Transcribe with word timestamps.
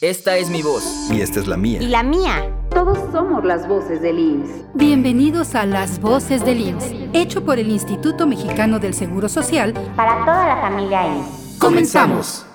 Esta 0.00 0.36
es 0.36 0.48
mi 0.48 0.62
voz. 0.62 0.84
Y 1.10 1.22
esta 1.22 1.40
es 1.40 1.48
la 1.48 1.56
mía. 1.56 1.82
Y 1.82 1.88
la 1.88 2.04
mía. 2.04 2.54
Todos 2.70 2.96
somos 3.10 3.44
las 3.44 3.66
voces 3.66 4.00
del 4.00 4.16
IMSS. 4.16 4.66
Bienvenidos 4.74 5.56
a 5.56 5.66
Las 5.66 6.00
Voces 6.00 6.44
del 6.44 6.60
IMSS, 6.60 6.92
hecho 7.14 7.44
por 7.44 7.58
el 7.58 7.68
Instituto 7.68 8.24
Mexicano 8.24 8.78
del 8.78 8.94
Seguro 8.94 9.28
Social 9.28 9.72
para 9.96 10.24
toda 10.24 10.46
la 10.46 10.60
familia 10.60 11.04
IMSS. 11.04 11.58
Comenzamos. 11.58 12.46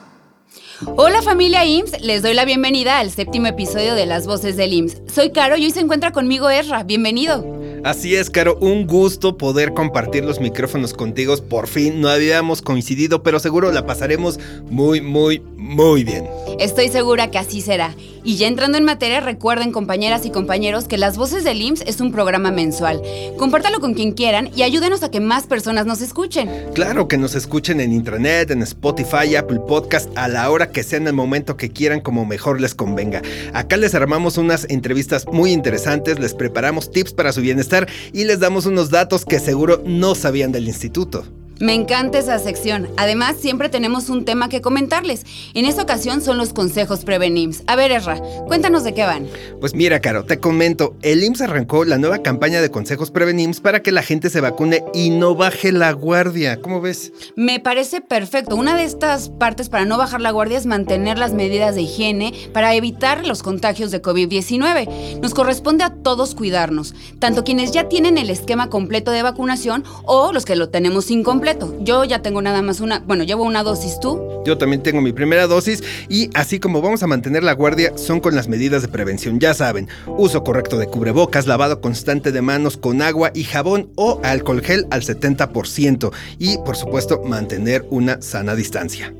Hola 0.95 1.21
familia 1.21 1.65
IMSS, 1.65 2.00
les 2.00 2.21
doy 2.21 2.34
la 2.34 2.45
bienvenida 2.45 3.00
al 3.00 3.11
séptimo 3.11 3.48
episodio 3.48 3.94
de 3.96 4.05
Las 4.05 4.25
Voces 4.25 4.55
del 4.55 4.71
IMSS. 4.71 5.02
Soy 5.14 5.32
Caro 5.34 5.57
y 5.57 5.66
hoy 5.66 5.71
se 5.71 5.82
encuentra 5.82 6.14
conmigo 6.14 6.50
Erra. 6.50 6.84
Bienvenido. 6.84 7.44
Así 7.84 8.15
es, 8.15 8.29
Caro, 8.29 8.57
un 8.61 8.88
gusto 8.88 9.38
poder 9.38 9.73
compartir 9.73 10.23
los 10.23 10.39
micrófonos 10.39 10.93
contigo. 10.93 11.36
Por 11.50 11.68
fin 11.68 12.00
no 12.00 12.07
habíamos 12.07 12.61
coincidido, 12.61 13.23
pero 13.23 13.39
seguro 13.39 13.73
la 13.73 13.86
pasaremos 13.86 14.39
muy, 14.70 15.02
muy, 15.02 15.41
muy 15.57 16.05
bien. 16.05 16.25
Estoy 16.59 16.88
segura 16.88 17.29
que 17.29 17.39
así 17.39 17.59
será. 17.59 17.93
Y 18.23 18.37
ya 18.37 18.47
entrando 18.47 18.78
en 18.78 18.86
materia, 18.86 19.19
recuerden 19.19 19.73
compañeras 19.73 20.25
y 20.25 20.29
compañeros 20.29 20.86
que 20.86 20.97
Las 20.97 21.18
Voces 21.18 21.43
del 21.43 21.61
IMSS 21.61 21.83
es 21.86 22.00
un 22.00 22.14
programa 22.14 22.51
mensual. 22.51 23.01
Compártalo 23.37 23.82
con 23.82 23.95
quien 23.95 24.14
quieran 24.14 24.50
y 24.56 24.61
ayúdenos 24.61 25.04
a 25.04 25.11
que 25.11 25.20
más 25.20 25.45
personas 25.45 25.86
nos 25.86 26.00
escuchen. 26.00 26.50
Claro, 26.73 27.09
que 27.09 27.18
nos 27.18 27.36
escuchen 27.36 27.81
en 27.81 27.92
Intranet, 27.92 28.50
en 28.51 28.61
Spotify, 28.61 29.36
Apple 29.36 29.59
Podcast, 29.68 30.09
a 30.18 30.29
la 30.29 30.50
hora 30.50 30.71
que 30.71 30.84
sea 30.84 31.00
en 31.00 31.07
el 31.07 31.14
momento 31.14 31.57
que 31.57 31.70
quieran, 31.70 32.00
como 32.00 32.25
mejor 32.25 32.61
les 32.61 32.75
convenga. 32.75 33.22
Acá 33.53 33.75
les 33.75 33.94
armamos 33.94 34.38
unas 34.38 34.70
entrevistas 34.70 35.25
muy 35.30 35.52
interesantes, 35.52 36.17
les 36.17 36.34
preparamos 36.34 36.89
tips 36.89 37.11
para 37.11 37.34
su 37.34 37.42
bienestar 37.42 37.72
y 38.11 38.25
les 38.25 38.39
damos 38.39 38.66
unos 38.66 38.89
datos 38.89 39.25
que 39.25 39.39
seguro 39.39 39.81
no 39.86 40.16
sabían 40.16 40.52
del 40.52 40.67
instituto. 40.67 41.25
Me 41.59 41.75
encanta 41.75 42.17
esa 42.17 42.39
sección. 42.39 42.89
Además, 42.98 43.36
siempre 43.39 43.70
tenemos 43.70 44.09
un 44.09 44.25
tema 44.25 44.50
que 44.50 44.62
comentarles. 44.62 45.23
En 45.53 45.66
esta 45.66 45.84
ocasión 45.84 46.22
son 46.22 46.38
los 46.38 46.52
consejos 46.52 47.06
Prevenims. 47.06 47.64
A 47.67 47.76
ver, 47.76 47.92
Erra, 47.92 48.20
cuéntanos 48.48 48.84
de 48.84 48.95
qué 48.95 49.03
van. 49.03 49.28
Pues 49.59 49.76
mira, 49.76 50.00
Caro, 50.00 50.26
te 50.26 50.40
comento. 50.40 50.95
El 51.04 51.23
IMSS 51.23 51.42
arrancó 51.42 51.86
la 51.86 52.00
nueva 52.00 52.23
campaña 52.23 52.60
de 52.60 52.72
consejos 52.72 53.12
Prevenims 53.12 53.62
para 53.62 53.82
que 53.84 53.92
la 53.92 54.02
gente 54.02 54.32
se 54.32 54.42
vacune 54.42 54.84
y 54.95 55.12
no 55.12 55.36
baje 55.36 55.72
la 55.72 55.92
guardia. 55.92 56.60
¿Cómo 56.60 56.82
ves? 56.82 57.14
Me 57.36 57.60
parece 57.60 58.02
perfecto. 58.02 58.56
Una 58.56 58.76
de 58.76 58.86
estas 58.86 59.30
partes 59.30 59.70
para 59.70 59.86
no 59.86 60.00
bajar 60.00 60.22
la 60.22 60.32
guardia 60.32 60.58
es 60.58 60.66
mantener 60.66 61.20
las 61.20 61.34
medidas 61.34 61.76
de 61.76 61.84
higiene 61.84 62.34
para 62.52 62.73
evitar 62.73 63.28
los 63.28 63.44
contagios 63.44 63.92
de 63.92 64.02
COVID-19. 64.02 65.20
Nos 65.22 65.36
corresponde 65.36 65.84
a 65.84 65.94
todos 65.94 66.34
cuidarnos, 66.34 66.95
tanto 67.20 67.44
quienes 67.44 67.72
ya 67.72 67.90
tienen 67.90 68.17
el 68.17 68.32
esquema 68.32 68.70
completo 68.70 69.12
de 69.12 69.22
vacunación 69.22 69.84
o 70.04 70.34
los 70.34 70.45
que 70.45 70.56
lo 70.56 70.70
tenemos 70.70 71.12
incompleto. 71.12 71.42
Yo 71.81 72.05
ya 72.05 72.22
tengo 72.22 72.41
nada 72.41 72.61
más 72.61 72.80
una, 72.80 72.99
bueno, 72.99 73.23
llevo 73.23 73.44
una 73.44 73.63
dosis 73.63 73.99
tú. 73.99 74.41
Yo 74.45 74.58
también 74.58 74.81
tengo 74.81 75.02
mi 75.02 75.11
primera 75.11 75.45
dosis 75.45 75.83
y 76.08 76.30
así 76.33 76.59
como 76.59 76.81
vamos 76.81 77.03
a 77.03 77.08
mantener 77.08 77.44
la 77.44 77.52
guardia 77.52 77.97
son 77.97 78.22
con 78.22 78.33
las 78.33 78.47
medidas 78.47 78.81
de 78.81 78.88
prevención, 78.88 79.39
ya 79.41 79.53
saben, 79.53 79.89
uso 80.08 80.44
correcto 80.44 80.77
de 80.77 80.88
cubrebocas, 80.88 81.45
lavado 81.45 81.81
constante 81.81 82.31
de 82.31 82.41
manos 82.41 82.77
con 82.77 83.02
agua 83.02 83.31
y 83.33 83.44
jabón 83.44 83.89
o 83.95 84.21
alcohol 84.23 84.61
gel 84.61 84.88
al 84.89 85.02
70% 85.02 86.11
y 86.39 86.58
por 86.59 86.77
supuesto 86.77 87.21
mantener 87.23 87.86
una 87.89 88.21
sana 88.21 88.55
distancia. 88.55 89.14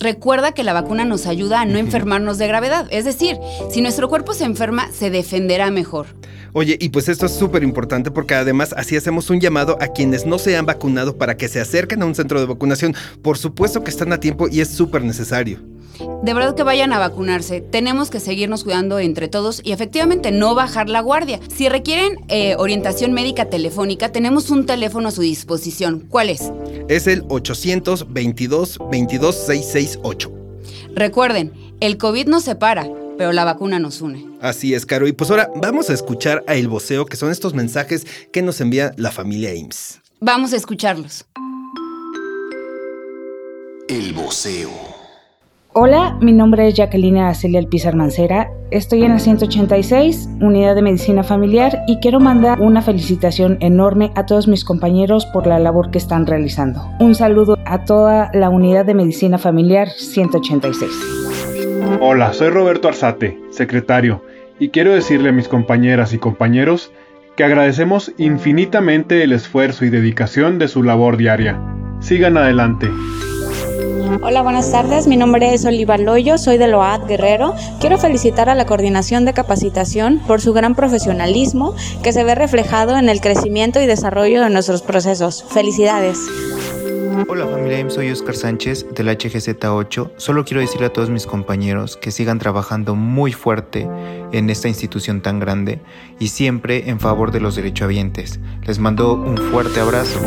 Recuerda 0.00 0.52
que 0.52 0.64
la 0.64 0.72
vacuna 0.72 1.04
nos 1.04 1.26
ayuda 1.26 1.60
a 1.60 1.66
no 1.66 1.78
enfermarnos 1.78 2.38
de 2.38 2.48
gravedad, 2.48 2.86
es 2.90 3.04
decir, 3.04 3.36
si 3.70 3.82
nuestro 3.82 4.08
cuerpo 4.08 4.32
se 4.32 4.44
enferma, 4.44 4.90
se 4.92 5.10
defenderá 5.10 5.70
mejor. 5.70 6.06
Oye, 6.58 6.78
y 6.80 6.88
pues 6.88 7.10
esto 7.10 7.26
es 7.26 7.32
súper 7.32 7.62
importante 7.62 8.10
porque 8.10 8.34
además 8.34 8.72
así 8.78 8.96
hacemos 8.96 9.28
un 9.28 9.40
llamado 9.40 9.76
a 9.78 9.88
quienes 9.88 10.24
no 10.24 10.38
se 10.38 10.56
han 10.56 10.64
vacunado 10.64 11.18
para 11.18 11.36
que 11.36 11.48
se 11.48 11.60
acerquen 11.60 12.00
a 12.00 12.06
un 12.06 12.14
centro 12.14 12.40
de 12.40 12.46
vacunación. 12.46 12.94
Por 13.20 13.36
supuesto 13.36 13.84
que 13.84 13.90
están 13.90 14.10
a 14.14 14.20
tiempo 14.20 14.48
y 14.50 14.60
es 14.62 14.70
súper 14.70 15.04
necesario. 15.04 15.58
De 16.22 16.32
verdad 16.32 16.54
que 16.54 16.62
vayan 16.62 16.94
a 16.94 16.98
vacunarse. 16.98 17.60
Tenemos 17.60 18.08
que 18.08 18.20
seguirnos 18.20 18.64
cuidando 18.64 18.98
entre 18.98 19.28
todos 19.28 19.60
y 19.64 19.72
efectivamente 19.72 20.32
no 20.32 20.54
bajar 20.54 20.88
la 20.88 21.02
guardia. 21.02 21.40
Si 21.54 21.68
requieren 21.68 22.20
eh, 22.28 22.56
orientación 22.56 23.12
médica 23.12 23.50
telefónica, 23.50 24.10
tenemos 24.10 24.48
un 24.48 24.64
teléfono 24.64 25.08
a 25.08 25.10
su 25.10 25.20
disposición. 25.20 26.06
¿Cuál 26.08 26.30
es? 26.30 26.50
Es 26.88 27.06
el 27.06 27.22
822 27.28 28.78
22668. 28.78 30.32
Recuerden, 30.94 31.52
el 31.80 31.98
COVID 31.98 32.28
nos 32.28 32.44
separa 32.44 32.88
pero 33.16 33.32
la 33.32 33.44
vacuna 33.44 33.78
nos 33.78 34.00
une. 34.00 34.26
Así 34.40 34.74
es, 34.74 34.86
Caro. 34.86 35.06
Y 35.06 35.12
pues 35.12 35.30
ahora 35.30 35.50
vamos 35.56 35.90
a 35.90 35.94
escuchar 35.94 36.44
a 36.46 36.54
El 36.54 36.68
Voceo, 36.68 37.06
que 37.06 37.16
son 37.16 37.30
estos 37.30 37.54
mensajes 37.54 38.06
que 38.32 38.42
nos 38.42 38.60
envía 38.60 38.92
la 38.96 39.10
familia 39.10 39.54
IMSS. 39.54 40.00
Vamos 40.20 40.52
a 40.52 40.56
escucharlos. 40.56 41.26
El 43.88 44.12
Voceo. 44.14 44.96
Hola, 45.78 46.16
mi 46.22 46.32
nombre 46.32 46.66
es 46.66 46.74
Jacqueline 46.74 47.18
Acelia 47.18 47.60
Alpizar 47.60 47.94
Mancera. 47.94 48.50
Estoy 48.70 49.04
en 49.04 49.10
la 49.10 49.18
186, 49.18 50.26
Unidad 50.40 50.74
de 50.74 50.80
Medicina 50.80 51.22
Familiar, 51.22 51.84
y 51.86 51.98
quiero 51.98 52.18
mandar 52.18 52.62
una 52.62 52.80
felicitación 52.80 53.58
enorme 53.60 54.10
a 54.14 54.24
todos 54.24 54.48
mis 54.48 54.64
compañeros 54.64 55.26
por 55.26 55.46
la 55.46 55.58
labor 55.58 55.90
que 55.90 55.98
están 55.98 56.26
realizando. 56.26 56.80
Un 56.98 57.14
saludo 57.14 57.58
a 57.66 57.84
toda 57.84 58.30
la 58.32 58.48
Unidad 58.48 58.86
de 58.86 58.94
Medicina 58.94 59.36
Familiar 59.36 59.90
186. 59.90 60.90
Hola, 62.00 62.32
soy 62.32 62.50
Roberto 62.50 62.88
Arzate, 62.88 63.38
secretario, 63.50 64.22
y 64.58 64.70
quiero 64.70 64.92
decirle 64.92 65.28
a 65.28 65.32
mis 65.32 65.48
compañeras 65.48 66.12
y 66.12 66.18
compañeros 66.18 66.92
que 67.36 67.44
agradecemos 67.44 68.12
infinitamente 68.18 69.22
el 69.22 69.32
esfuerzo 69.32 69.84
y 69.84 69.90
dedicación 69.90 70.58
de 70.58 70.68
su 70.68 70.82
labor 70.82 71.16
diaria. 71.16 71.60
Sigan 72.00 72.36
adelante. 72.36 72.90
Hola, 74.22 74.42
buenas 74.42 74.70
tardes. 74.72 75.06
Mi 75.06 75.16
nombre 75.16 75.54
es 75.54 75.64
Oliva 75.64 75.96
Loyo, 75.96 76.38
soy 76.38 76.58
de 76.58 76.68
Load 76.68 77.06
Guerrero. 77.06 77.54
Quiero 77.80 77.98
felicitar 77.98 78.48
a 78.48 78.54
la 78.54 78.66
Coordinación 78.66 79.24
de 79.24 79.32
Capacitación 79.32 80.20
por 80.26 80.40
su 80.40 80.52
gran 80.52 80.74
profesionalismo 80.74 81.74
que 82.02 82.12
se 82.12 82.24
ve 82.24 82.34
reflejado 82.34 82.96
en 82.96 83.08
el 83.08 83.20
crecimiento 83.20 83.80
y 83.80 83.86
desarrollo 83.86 84.42
de 84.42 84.50
nuestros 84.50 84.82
procesos. 84.82 85.44
Felicidades. 85.50 86.18
Hola 87.16 87.46
familia 87.46 87.88
soy 87.88 88.10
Oscar 88.10 88.36
Sánchez 88.36 88.86
del 88.94 89.08
HGZ8. 89.08 90.12
Solo 90.18 90.44
quiero 90.44 90.60
decirle 90.60 90.88
a 90.88 90.92
todos 90.92 91.08
mis 91.08 91.26
compañeros 91.26 91.96
que 91.96 92.10
sigan 92.10 92.38
trabajando 92.38 92.94
muy 92.94 93.32
fuerte 93.32 93.88
en 94.32 94.50
esta 94.50 94.68
institución 94.68 95.22
tan 95.22 95.40
grande 95.40 95.80
y 96.18 96.28
siempre 96.28 96.90
en 96.90 97.00
favor 97.00 97.32
de 97.32 97.40
los 97.40 97.56
derechohabientes. 97.56 98.38
Les 98.66 98.78
mando 98.78 99.14
un 99.14 99.38
fuerte 99.38 99.80
abrazo. 99.80 100.20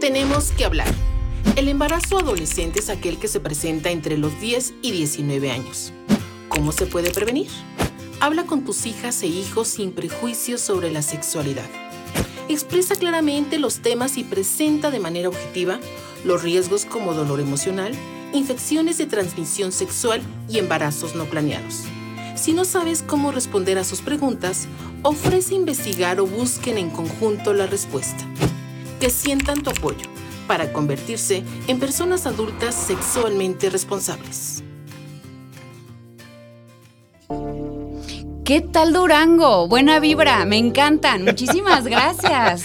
Tenemos 0.00 0.52
que 0.52 0.64
hablar. 0.64 0.88
El 1.56 1.68
embarazo 1.68 2.20
adolescente 2.20 2.78
es 2.78 2.88
aquel 2.88 3.18
que 3.18 3.26
se 3.26 3.40
presenta 3.40 3.90
entre 3.90 4.16
los 4.16 4.40
10 4.40 4.74
y 4.82 4.92
19 4.92 5.50
años. 5.50 5.92
¿Cómo 6.48 6.70
se 6.70 6.86
puede 6.86 7.10
prevenir? 7.10 7.48
Habla 8.26 8.44
con 8.44 8.64
tus 8.64 8.86
hijas 8.86 9.22
e 9.22 9.28
hijos 9.28 9.68
sin 9.68 9.92
prejuicios 9.92 10.60
sobre 10.60 10.90
la 10.90 11.00
sexualidad. 11.00 11.70
Expresa 12.48 12.96
claramente 12.96 13.60
los 13.60 13.78
temas 13.78 14.18
y 14.18 14.24
presenta 14.24 14.90
de 14.90 14.98
manera 14.98 15.28
objetiva 15.28 15.78
los 16.24 16.42
riesgos 16.42 16.86
como 16.86 17.14
dolor 17.14 17.38
emocional, 17.38 17.92
infecciones 18.32 18.98
de 18.98 19.06
transmisión 19.06 19.70
sexual 19.70 20.22
y 20.48 20.58
embarazos 20.58 21.14
no 21.14 21.26
planeados. 21.26 21.84
Si 22.34 22.52
no 22.52 22.64
sabes 22.64 23.04
cómo 23.04 23.30
responder 23.30 23.78
a 23.78 23.84
sus 23.84 24.00
preguntas, 24.00 24.66
ofrece 25.04 25.54
investigar 25.54 26.18
o 26.18 26.26
busquen 26.26 26.78
en 26.78 26.90
conjunto 26.90 27.54
la 27.54 27.68
respuesta. 27.68 28.26
Que 28.98 29.08
sientan 29.08 29.62
tu 29.62 29.70
apoyo 29.70 30.08
para 30.48 30.72
convertirse 30.72 31.44
en 31.68 31.78
personas 31.78 32.26
adultas 32.26 32.74
sexualmente 32.74 33.70
responsables. 33.70 34.65
¿Qué 38.46 38.60
tal 38.60 38.92
Durango? 38.92 39.66
Buena 39.66 39.98
vibra, 39.98 40.44
me 40.44 40.56
encantan. 40.56 41.24
Muchísimas 41.24 41.84
gracias. 41.88 42.62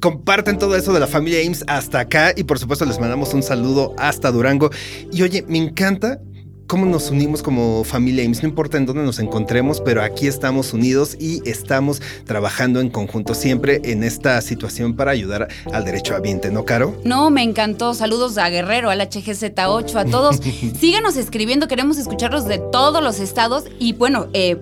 Comparten 0.00 0.58
todo 0.58 0.74
eso 0.74 0.92
de 0.92 0.98
la 0.98 1.06
familia 1.06 1.38
Ames 1.46 1.62
hasta 1.68 2.00
acá 2.00 2.32
y 2.36 2.42
por 2.42 2.58
supuesto 2.58 2.84
les 2.84 2.98
mandamos 2.98 3.32
un 3.32 3.44
saludo 3.44 3.94
hasta 3.98 4.32
Durango. 4.32 4.70
Y 5.12 5.22
oye, 5.22 5.44
me 5.46 5.58
encanta 5.58 6.18
cómo 6.66 6.86
nos 6.86 7.12
unimos 7.12 7.40
como 7.40 7.84
familia 7.84 8.24
Ames. 8.24 8.42
No 8.42 8.48
importa 8.48 8.78
en 8.78 8.84
dónde 8.84 9.04
nos 9.04 9.20
encontremos, 9.20 9.80
pero 9.80 10.02
aquí 10.02 10.26
estamos 10.26 10.72
unidos 10.72 11.16
y 11.20 11.40
estamos 11.48 12.02
trabajando 12.24 12.80
en 12.80 12.90
conjunto 12.90 13.34
siempre 13.34 13.80
en 13.84 14.02
esta 14.02 14.40
situación 14.40 14.96
para 14.96 15.12
ayudar 15.12 15.46
al 15.72 15.84
derecho 15.84 16.16
ambiente, 16.16 16.50
¿no, 16.50 16.64
Caro? 16.64 17.00
No, 17.04 17.30
me 17.30 17.44
encantó. 17.44 17.94
Saludos 17.94 18.38
a 18.38 18.48
Guerrero, 18.48 18.90
al 18.90 19.00
HGZ8, 19.00 19.94
a 19.94 20.04
todos. 20.04 20.40
Síganos 20.80 21.16
escribiendo, 21.16 21.68
queremos 21.68 21.96
escucharlos 21.96 22.46
de 22.46 22.58
todos 22.58 23.00
los 23.04 23.20
estados 23.20 23.66
y 23.78 23.92
bueno, 23.92 24.26
eh, 24.32 24.56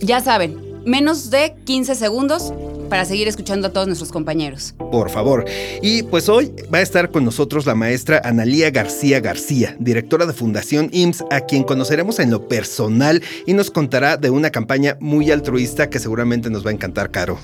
Ya 0.00 0.20
saben, 0.20 0.82
menos 0.84 1.30
de 1.30 1.54
15 1.64 1.94
segundos 1.94 2.52
para 2.88 3.04
seguir 3.04 3.28
escuchando 3.28 3.68
a 3.68 3.72
todos 3.72 3.86
nuestros 3.86 4.12
compañeros. 4.12 4.74
Por 4.92 5.10
favor. 5.10 5.44
Y 5.82 6.02
pues 6.04 6.28
hoy 6.28 6.52
va 6.72 6.78
a 6.78 6.82
estar 6.82 7.10
con 7.10 7.24
nosotros 7.24 7.66
la 7.66 7.74
maestra 7.74 8.20
Analía 8.24 8.70
García 8.70 9.20
García, 9.20 9.76
directora 9.78 10.26
de 10.26 10.32
Fundación 10.32 10.88
IMSS, 10.92 11.24
a 11.30 11.40
quien 11.40 11.64
conoceremos 11.64 12.18
en 12.20 12.30
lo 12.30 12.48
personal 12.48 13.22
y 13.46 13.54
nos 13.54 13.70
contará 13.70 14.16
de 14.16 14.30
una 14.30 14.50
campaña 14.50 14.96
muy 15.00 15.30
altruista 15.30 15.90
que 15.90 15.98
seguramente 15.98 16.50
nos 16.50 16.64
va 16.64 16.70
a 16.70 16.74
encantar, 16.74 17.10
Caro. 17.10 17.38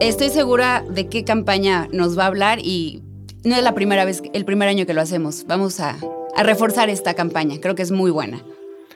Estoy 0.00 0.30
segura 0.30 0.84
de 0.88 1.08
qué 1.08 1.24
campaña 1.24 1.88
nos 1.92 2.16
va 2.16 2.24
a 2.24 2.26
hablar 2.28 2.60
y 2.60 3.02
no 3.44 3.56
es 3.56 3.64
la 3.64 3.74
primera 3.74 4.04
vez, 4.04 4.22
el 4.32 4.44
primer 4.44 4.68
año 4.68 4.86
que 4.86 4.94
lo 4.94 5.00
hacemos. 5.00 5.44
Vamos 5.48 5.80
a, 5.80 5.98
a 6.36 6.42
reforzar 6.44 6.88
esta 6.88 7.14
campaña. 7.14 7.58
Creo 7.60 7.74
que 7.74 7.82
es 7.82 7.90
muy 7.90 8.12
buena. 8.12 8.40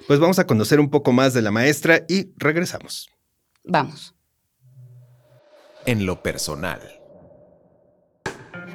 Pues 0.07 0.21
vamos 0.21 0.39
a 0.39 0.47
conocer 0.47 0.79
un 0.79 0.91
poco 0.91 1.11
más 1.13 1.35
de 1.35 1.43
la 1.43 1.51
maestra 1.51 2.05
y 2.09 2.31
regresamos. 2.37 3.11
Vamos. 3.65 4.15
En 5.87 6.07
lo 6.07 6.23
personal. 6.23 7.02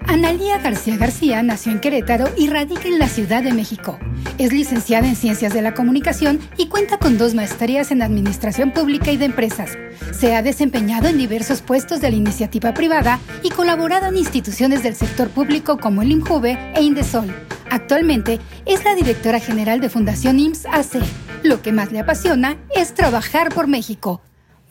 Analía 0.07 0.57
García 0.57 0.95
García 0.95 1.44
nació 1.44 1.74
en 1.74 1.81
Querétaro 1.81 2.30
y 2.38 2.48
radica 2.48 2.88
en 2.88 2.98
la 2.98 3.09
Ciudad 3.09 3.44
de 3.44 3.51
México. 3.51 4.00
Es 4.38 4.54
licenciada 4.54 5.06
en 5.06 5.18
Ciencias 5.18 5.54
de 5.54 5.62
la 5.62 5.74
Comunicación 5.74 6.39
y 6.56 6.68
cuenta 6.68 6.98
con 6.98 7.18
dos 7.18 7.36
maestrías 7.36 7.92
en 7.92 8.01
Administración 8.01 8.71
Pública 8.71 9.12
y 9.12 9.18
de 9.18 9.25
Empresas. 9.25 9.77
Se 10.13 10.33
ha 10.33 10.42
desempeñado 10.42 11.09
en 11.09 11.18
diversos 11.18 11.62
puestos 11.62 12.00
de 12.00 12.09
la 12.09 12.15
iniciativa 12.15 12.74
privada 12.74 13.19
y 13.44 13.50
colaborado 13.50 14.07
en 14.07 14.15
instituciones 14.15 14.81
del 14.81 14.95
sector 14.95 15.30
público 15.30 15.77
como 15.77 16.01
el 16.01 16.12
INJUVE 16.12 16.57
e 16.74 16.81
Indesol. 16.81 17.33
Actualmente 17.69 18.39
es 18.65 18.86
la 18.86 18.95
directora 18.95 19.42
general 19.42 19.81
de 19.81 19.89
Fundación 19.89 20.39
IMSS 20.39 20.65
AC. 20.68 21.04
Lo 21.44 21.62
que 21.62 21.74
más 21.74 21.92
le 21.92 22.00
apasiona 22.00 22.57
es 22.74 22.94
trabajar 22.94 23.50
por 23.54 23.68
México. 23.68 24.21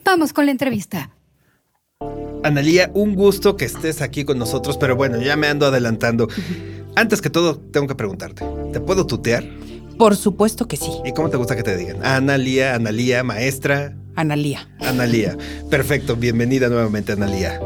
Vamos 0.03 0.33
con 0.33 0.45
la 0.45 0.51
entrevista. 0.51 1.11
Analía, 2.47 2.89
un 2.93 3.13
gusto 3.13 3.57
que 3.57 3.65
estés 3.65 4.01
aquí 4.01 4.23
con 4.23 4.39
nosotros, 4.39 4.77
pero 4.77 4.95
bueno, 4.95 5.21
ya 5.21 5.35
me 5.35 5.47
ando 5.47 5.65
adelantando. 5.65 6.29
Antes 6.95 7.21
que 7.21 7.29
todo, 7.29 7.57
tengo 7.57 7.87
que 7.87 7.95
preguntarte, 7.95 8.45
¿te 8.71 8.79
puedo 8.79 9.05
tutear? 9.05 9.43
Por 9.97 10.15
supuesto 10.15 10.65
que 10.65 10.77
sí. 10.77 10.89
¿Y 11.03 11.11
cómo 11.11 11.29
te 11.29 11.35
gusta 11.35 11.57
que 11.57 11.63
te 11.63 11.75
digan? 11.75 12.05
Analía, 12.05 12.73
Analía, 12.73 13.21
maestra. 13.25 13.97
Analía. 14.15 14.69
Analía. 14.79 15.37
Perfecto, 15.69 16.15
bienvenida 16.15 16.69
nuevamente, 16.69 17.11
Analía. 17.11 17.59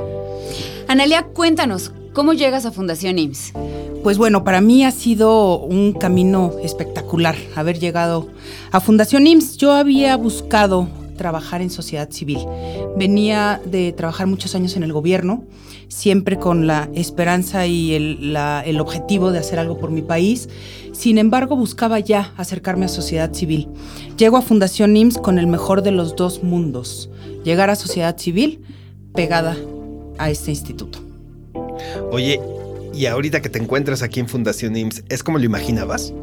Analía, 0.88 1.28
cuéntanos, 1.28 1.92
¿cómo 2.14 2.34
llegas 2.34 2.66
a 2.66 2.72
Fundación 2.72 3.20
IMSS? 3.20 3.54
Pues 4.02 4.18
bueno, 4.18 4.44
para 4.44 4.62
mí 4.62 4.84
ha 4.84 4.90
sido 4.90 5.60
un 5.60 5.94
camino 5.94 6.56
espectacular 6.64 7.36
haber 7.56 7.78
llegado 7.78 8.30
a 8.72 8.80
Fundación 8.80 9.28
IMSS. 9.28 9.58
Yo 9.58 9.74
había 9.74 10.18
buscado 10.18 10.88
trabajar 11.22 11.62
en 11.62 11.70
sociedad 11.70 12.10
civil. 12.10 12.40
Venía 12.98 13.62
de 13.64 13.92
trabajar 13.92 14.26
muchos 14.26 14.56
años 14.56 14.76
en 14.76 14.82
el 14.82 14.92
gobierno, 14.92 15.44
siempre 15.88 16.40
con 16.40 16.66
la 16.66 16.90
esperanza 16.96 17.68
y 17.68 17.94
el, 17.94 18.36
el, 18.66 18.80
objetivo 18.80 19.32
de 19.32 19.38
hacer 19.38 19.60
algo 19.60 19.78
por 19.78 19.92
mi 19.92 20.02
país. 20.02 20.50
Sin 20.94 21.20
embargo, 21.20 21.56
buscaba 21.56 22.00
ya 22.00 22.34
acercarme 22.38 22.86
a 22.86 22.88
sociedad 22.88 23.32
civil. 23.34 23.68
Llego 24.18 24.38
a 24.38 24.42
Fundación 24.42 24.98
IMSS 24.98 25.20
con 25.20 25.38
el 25.38 25.46
mejor 25.46 25.84
de 25.84 25.92
los 25.92 26.16
dos 26.16 26.42
mundos. 26.42 27.12
Llegar 27.44 27.70
a 27.70 27.76
sociedad 27.76 28.18
civil 28.18 28.62
pegada 29.14 29.56
a 30.18 30.32
este 30.32 30.50
instituto. 30.50 31.04
Oye, 32.10 32.40
¿y 32.96 33.06
ahorita 33.06 33.44
que 33.44 33.50
te 33.50 33.60
encuentras 33.60 34.02
aquí 34.02 34.20
en 34.20 34.28
Fundación 34.28 34.76
IMSS, 34.76 35.04
es 35.08 35.22
como 35.22 35.38
lo 35.38 35.46
imaginabas? 35.46 36.16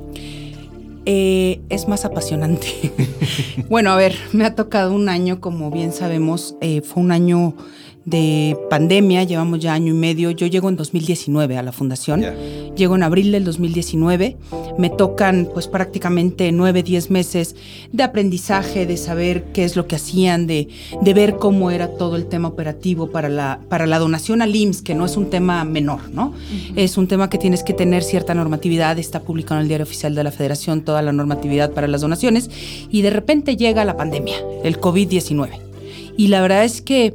Eh, 1.10 1.62
es 1.70 1.88
más 1.88 2.05
apasionante. 2.05 2.93
bueno, 3.70 3.90
a 3.93 3.96
ver, 3.96 4.14
me 4.34 4.44
ha 4.44 4.55
tocado 4.55 4.93
un 4.93 5.08
año, 5.08 5.40
como 5.40 5.70
bien 5.70 5.90
sabemos, 5.90 6.55
eh, 6.60 6.82
fue 6.82 7.02
un 7.02 7.12
año 7.12 7.55
de 8.05 8.58
pandemia, 8.69 9.25
llevamos 9.25 9.58
ya 9.58 9.72
año 9.72 9.94
y 9.94 9.96
medio. 9.96 10.32
Yo 10.32 10.46
llego 10.46 10.69
en 10.69 10.76
2019 10.76 11.56
a 11.56 11.62
la 11.62 11.72
fundación, 11.72 12.20
yeah. 12.20 12.34
Llego 12.76 12.97
en 12.97 13.03
abril 13.03 13.32
del 13.32 13.44
2019, 13.44 14.37
me 14.79 14.91
tocan 14.91 15.49
pues 15.53 15.69
prácticamente 15.69 16.50
nueve, 16.53 16.82
diez 16.82 17.11
meses 17.11 17.56
de 17.93 18.03
aprendizaje, 18.03 18.87
de 18.87 18.97
saber 18.97 19.44
qué 19.53 19.65
es 19.65 19.76
lo 19.76 19.87
que 19.87 19.97
hacían, 19.97 20.47
de, 20.47 20.69
de 21.00 21.15
ver 21.15 21.37
cómo 21.37 21.70
era 21.70 21.88
todo 21.88 22.17
el 22.17 22.26
tema 22.26 22.49
operativo 22.49 23.11
para 23.11 23.29
la, 23.29 23.61
para 23.69 23.87
la 23.87 23.99
donación 23.99 24.43
al 24.43 24.55
IMSS, 24.55 24.82
que 24.82 24.94
no 24.94 25.06
es 25.06 25.17
un 25.17 25.31
tema 25.31 25.65
menor, 25.65 26.11
¿no? 26.11 26.26
Uh 26.26 26.32
-huh. 26.32 26.73
Es 26.76 26.97
un 26.97 27.09
tema 27.09 27.29
que 27.31 27.38
tienes 27.38 27.62
que 27.62 27.75
tener 27.75 28.03
cierta 28.03 28.35
normatividad, 28.35 28.99
está 28.99 29.20
publicado 29.20 29.61
en 29.61 29.62
el 29.62 29.69
diario 29.69 29.85
oficial 29.85 30.15
de 30.15 30.25
la 30.25 30.31
federación 30.31 30.82
toda 30.82 31.03
la 31.03 31.12
normatividad 31.12 31.73
para 31.73 31.88
las 31.88 32.00
donaciones 32.00 32.50
y 32.91 33.03
de 33.03 33.11
repente 33.11 33.56
llega 33.56 33.85
la 33.85 33.97
pandemia, 33.97 34.37
el 34.65 34.81
COVID-19. 34.81 35.49
Y 36.17 36.29
la 36.29 36.41
verdad 36.41 36.65
es 36.65 36.82
que 36.82 37.15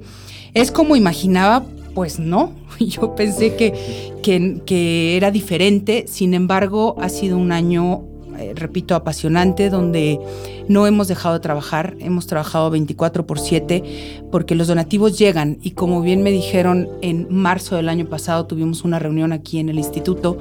¿Es 0.54 0.70
como 0.72 0.96
imaginaba? 0.96 1.66
Pues 1.96 2.20
no. 2.20 2.52
Yo 2.88 3.16
pensé 3.16 3.56
que, 3.56 3.74
que, 4.22 5.18
era 5.18 5.32
diferente. 5.32 6.06
Sin 6.08 6.34
embargo, 6.34 6.96
ha 7.00 7.10
sido 7.10 7.38
un 7.38 7.52
año, 7.52 8.06
eh, 8.38 8.54
repito, 8.56 8.96
apasionante, 8.96 9.70
donde 9.70 10.20
no 10.68 10.88
hemos 10.88 11.08
dejado 11.08 11.36
de 11.36 11.40
trabajar. 11.40 11.96
Hemos 12.00 12.28
trabajado 12.28 12.70
24 12.70 13.26
por 13.26 13.40
7 13.40 13.84
porque 14.32 14.56
los 14.56 14.68
donativos 14.68 15.18
llegan. 15.18 15.58
Y 15.62 15.72
como 15.72 16.02
bien 16.02 16.24
me 16.24 16.32
dijeron, 16.32 16.90
en 17.02 17.28
marzo 17.30 17.76
del 17.76 17.90
año 17.90 18.06
pasado 18.06 18.46
tuvimos 18.46 18.84
una 18.84 19.00
reunión 19.00 19.34
aquí 19.34 19.60
en 19.60 19.70
el 19.70 19.78
instituto 19.78 20.38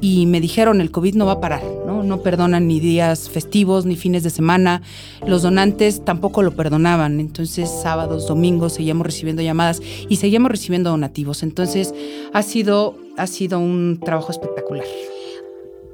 y 0.00 0.26
me 0.26 0.40
dijeron 0.40 0.80
el 0.80 0.90
COVID 0.90 1.14
no 1.14 1.26
va 1.26 1.32
a 1.32 1.40
parar, 1.40 1.62
¿no? 1.86 2.02
No 2.02 2.22
perdonan 2.22 2.68
ni 2.68 2.80
días 2.80 3.28
festivos 3.28 3.84
ni 3.84 3.96
fines 3.96 4.22
de 4.22 4.30
semana. 4.30 4.82
Los 5.26 5.42
donantes 5.42 6.04
tampoco 6.04 6.42
lo 6.42 6.52
perdonaban. 6.52 7.20
Entonces, 7.20 7.68
sábados, 7.68 8.28
domingos 8.28 8.74
seguíamos 8.74 9.06
recibiendo 9.06 9.42
llamadas 9.42 9.82
y 10.08 10.16
seguíamos 10.16 10.50
recibiendo 10.50 10.90
donativos. 10.90 11.42
Entonces, 11.42 11.94
ha 12.32 12.42
sido, 12.42 12.96
ha 13.16 13.26
sido 13.26 13.58
un 13.58 13.98
trabajo 14.02 14.30
espectacular. 14.30 14.86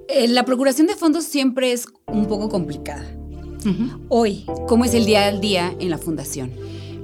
Eh, 0.08 0.28
la 0.28 0.44
procuración 0.44 0.86
de 0.86 0.94
fondos 0.94 1.24
siempre 1.24 1.72
es 1.72 1.86
un 2.06 2.26
poco 2.26 2.48
complicada. 2.48 3.04
Uh 3.64 3.68
-huh. 3.68 4.00
Hoy, 4.08 4.44
¿cómo 4.68 4.84
es 4.84 4.94
el 4.94 5.06
día 5.06 5.26
al 5.26 5.40
día 5.40 5.74
en 5.78 5.90
la 5.90 5.98
fundación? 5.98 6.52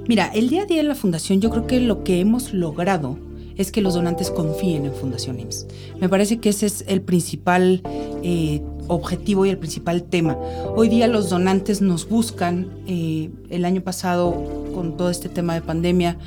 Mira, 0.07 0.31
el 0.33 0.49
día 0.49 0.63
a 0.63 0.65
día 0.65 0.81
en 0.81 0.87
la 0.87 0.95
fundación 0.95 1.41
yo 1.41 1.49
creo 1.49 1.67
que 1.67 1.79
lo 1.79 2.03
que 2.03 2.19
hemos 2.19 2.53
logrado 2.53 3.17
es 3.57 3.71
que 3.71 3.81
los 3.81 3.93
donantes 3.93 4.31
confíen 4.31 4.85
en 4.85 4.93
Fundación 4.93 5.39
IMSS. 5.39 5.67
Me 5.99 6.09
parece 6.09 6.39
que 6.39 6.49
ese 6.49 6.65
es 6.65 6.83
el 6.87 7.01
principal 7.01 7.81
eh, 8.23 8.61
objetivo 8.87 9.45
y 9.45 9.49
el 9.49 9.57
principal 9.57 10.03
tema. 10.03 10.37
Hoy 10.75 10.89
día 10.89 11.07
los 11.07 11.29
donantes 11.29 11.81
nos 11.81 12.07
buscan. 12.07 12.71
Eh, 12.87 13.29
el 13.49 13.65
año 13.65 13.81
pasado, 13.81 14.35
con 14.73 14.97
todo 14.97 15.09
este 15.09 15.29
tema 15.29 15.53
de 15.53 15.61
pandemia, 15.61 16.17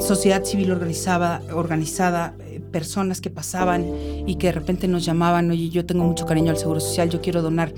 sociedad 0.00 0.44
civil 0.44 0.70
organizada, 0.70 1.42
organizada 1.52 2.34
personas 2.66 3.20
que 3.20 3.30
pasaban 3.30 3.86
y 4.26 4.36
que 4.36 4.48
de 4.48 4.52
repente 4.52 4.88
nos 4.88 5.04
llamaban, 5.04 5.50
oye, 5.50 5.68
yo 5.68 5.86
tengo 5.86 6.04
mucho 6.04 6.26
cariño 6.26 6.50
al 6.50 6.58
Seguro 6.58 6.80
Social, 6.80 7.10
yo 7.10 7.20
quiero 7.20 7.42
donar. 7.42 7.72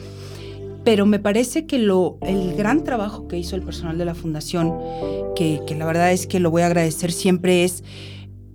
Pero 0.85 1.07
me 1.07 1.19
parece 1.19 1.67
que 1.67 1.79
lo, 1.79 2.19
el 2.23 2.55
gran 2.55 2.85
trabajo 2.85 3.29
que 3.29 3.37
hizo 3.37 3.57
el 3.57 3.63
personal 3.63 3.99
de 3.99 4.05
la 4.05 4.15
fundación, 4.15 4.75
que, 5.37 5.61
que 5.67 5.75
la 5.75 5.87
verdad 5.87 6.13
es 6.13 6.27
que 6.27 6.41
lo 6.41 6.51
voy 6.51 6.63
a 6.63 6.67
agradecer 6.67 7.13
siempre, 7.13 7.65
es 7.65 7.85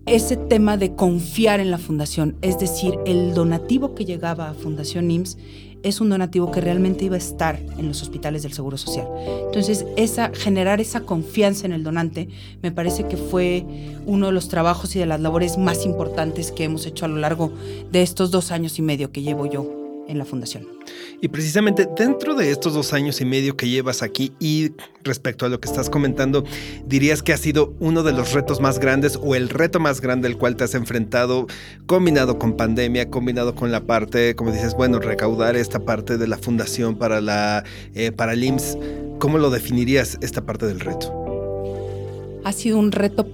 ese 0.06 0.36
tema 0.36 0.78
de 0.78 0.96
confiar 0.96 1.60
en 1.60 1.72
la 1.72 1.78
fundación, 1.78 2.38
es 2.42 2.60
decir, 2.60 2.98
el 3.06 3.34
donativo 3.34 3.96
que 3.96 4.06
llegaba 4.06 4.50
a 4.50 4.54
Fundación 4.54 5.10
IMSS 5.10 5.38
es 5.84 6.02
un 6.02 6.10
donativo 6.10 6.52
que 6.52 6.62
realmente 6.62 7.06
iba 7.06 7.16
a 7.16 7.20
estar 7.20 7.60
en 7.78 7.88
los 7.88 8.02
hospitales 8.02 8.44
del 8.44 8.54
Seguro 8.54 8.78
Social. 8.78 9.08
Entonces, 9.46 9.86
esa, 9.98 10.32
generar 10.34 10.82
esa 10.82 11.02
confianza 11.02 11.66
en 11.66 11.74
el 11.74 11.84
donante 11.84 12.30
me 12.62 12.72
parece 12.72 13.08
que 13.08 13.18
fue 13.18 13.66
uno 14.06 14.28
de 14.28 14.32
los 14.32 14.50
trabajos 14.50 14.96
y 14.96 15.00
de 15.00 15.06
las 15.06 15.20
labores 15.20 15.58
más 15.58 15.86
importantes 15.86 16.52
que 16.52 16.64
hemos 16.64 16.86
hecho 16.86 17.06
a 17.06 17.10
lo 17.10 17.18
largo 17.18 17.52
de 17.92 18.02
estos 18.02 18.32
dos 18.32 18.52
años 18.52 18.80
y 18.80 18.82
medio 18.82 19.12
que 19.12 19.22
llevo 19.22 19.46
yo 19.46 19.83
en 20.08 20.18
la 20.18 20.26
fundación. 20.26 20.68
Y 21.22 21.30
precisamente 21.30 21.88
dentro 21.96 22.36
de 22.36 22.52
estos 22.52 22.74
dos 22.74 22.94
años 22.94 23.22
y 23.22 23.26
medio 23.26 23.56
que 23.56 23.70
llevas 23.70 24.04
aquí 24.04 24.34
y 24.40 24.72
respecto 25.04 25.46
a 25.46 25.50
lo 25.50 25.60
que 25.60 25.70
estás 25.70 25.90
comentando, 25.90 26.44
dirías 26.86 27.24
que 27.24 27.34
ha 27.34 27.38
sido 27.38 27.74
uno 27.80 28.04
de 28.04 28.12
los 28.12 28.34
retos 28.34 28.60
más 28.60 28.80
grandes 28.80 29.18
o 29.22 29.36
el 29.36 29.50
reto 29.50 29.80
más 29.80 30.02
grande 30.02 30.28
al 30.28 30.38
cual 30.38 30.56
te 30.56 30.66
has 30.66 30.76
enfrentado, 30.76 31.48
combinado 31.86 32.40
con 32.40 32.58
pandemia, 32.58 33.10
combinado 33.10 33.56
con 33.56 33.72
la 33.72 33.86
parte, 33.86 34.36
como 34.36 34.52
dices, 34.52 34.76
bueno, 34.76 35.00
recaudar 35.00 35.56
esta 35.56 35.80
parte 35.80 36.18
de 36.18 36.28
la 36.28 36.38
fundación 36.38 36.98
para 36.98 37.22
la 37.22 37.64
eh, 37.94 38.12
para 38.12 38.34
el 38.34 38.44
IMSS. 38.44 38.78
¿Cómo 39.20 39.38
lo 39.38 39.50
definirías 39.50 40.18
esta 40.22 40.46
parte 40.46 40.66
del 40.66 40.80
reto? 40.80 41.14
Ha 42.44 42.52
sido 42.52 42.78
un 42.78 42.92
reto 42.92 43.26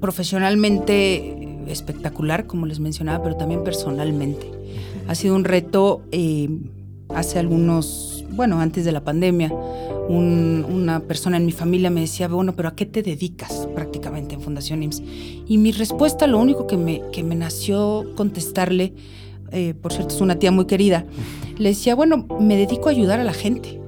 profesionalmente 0.00 1.46
espectacular, 1.68 2.46
como 2.46 2.66
les 2.66 2.80
mencionaba, 2.80 3.22
pero 3.22 3.36
también 3.36 3.62
personalmente. 3.62 4.55
Ha 5.08 5.14
sido 5.14 5.36
un 5.36 5.44
reto 5.44 6.02
eh, 6.12 6.48
hace 7.14 7.38
algunos, 7.38 8.24
bueno, 8.30 8.60
antes 8.60 8.84
de 8.84 8.92
la 8.92 9.04
pandemia, 9.04 9.52
un, 10.08 10.64
una 10.68 11.00
persona 11.00 11.36
en 11.36 11.46
mi 11.46 11.52
familia 11.52 11.90
me 11.90 12.00
decía, 12.00 12.28
bueno, 12.28 12.54
pero 12.54 12.68
¿a 12.68 12.76
qué 12.76 12.86
te 12.86 13.02
dedicas 13.02 13.68
prácticamente 13.74 14.34
en 14.34 14.40
Fundación 14.40 14.82
IMSS? 14.82 15.02
Y 15.46 15.58
mi 15.58 15.72
respuesta, 15.72 16.26
lo 16.26 16.38
único 16.38 16.66
que 16.66 16.76
me, 16.76 17.02
que 17.12 17.22
me 17.22 17.34
nació 17.34 18.04
contestarle, 18.16 18.94
eh, 19.52 19.74
por 19.74 19.92
cierto, 19.92 20.14
es 20.14 20.20
una 20.20 20.38
tía 20.38 20.50
muy 20.50 20.66
querida, 20.66 21.06
le 21.58 21.70
decía, 21.70 21.94
bueno, 21.94 22.26
me 22.40 22.56
dedico 22.56 22.88
a 22.88 22.92
ayudar 22.92 23.20
a 23.20 23.24
la 23.24 23.32
gente. 23.32 23.80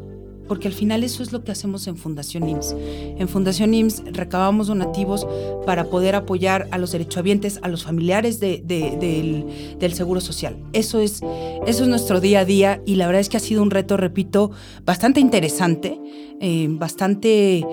Porque 0.48 0.68
al 0.68 0.74
final 0.74 1.04
eso 1.04 1.22
es 1.22 1.32
lo 1.32 1.44
que 1.44 1.52
hacemos 1.52 1.86
en 1.86 1.96
Fundación 1.96 2.48
IMSS. 2.48 2.74
En 3.18 3.28
Fundación 3.28 3.74
IMSS 3.74 4.02
recabamos 4.12 4.66
donativos 4.66 5.26
para 5.66 5.84
poder 5.84 6.14
apoyar 6.14 6.66
a 6.70 6.78
los 6.78 6.92
derechohabientes, 6.92 7.60
a 7.62 7.68
los 7.68 7.84
familiares 7.84 8.40
del, 8.40 9.44
Seguro 9.92 10.20
Social. 10.20 10.56
Eso 10.72 11.00
es, 11.00 11.22
eso 11.66 11.82
es 11.82 11.88
nuestro 11.88 12.20
día 12.20 12.40
a 12.40 12.44
día 12.44 12.80
y 12.86 12.96
la 12.96 13.06
verdad 13.06 13.20
es 13.20 13.28
que 13.28 13.36
ha 13.36 13.40
sido 13.40 13.62
un 13.62 13.70
reto, 13.70 13.96
repito, 13.96 14.52
bastante 14.84 15.20
interesante, 15.20 16.00
eh, 16.40 16.68
bastante 16.70 17.58
eh, 17.58 17.64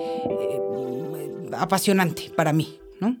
apasionante 1.56 2.30
para 2.36 2.52
mí. 2.52 2.78
¿no? 3.00 3.16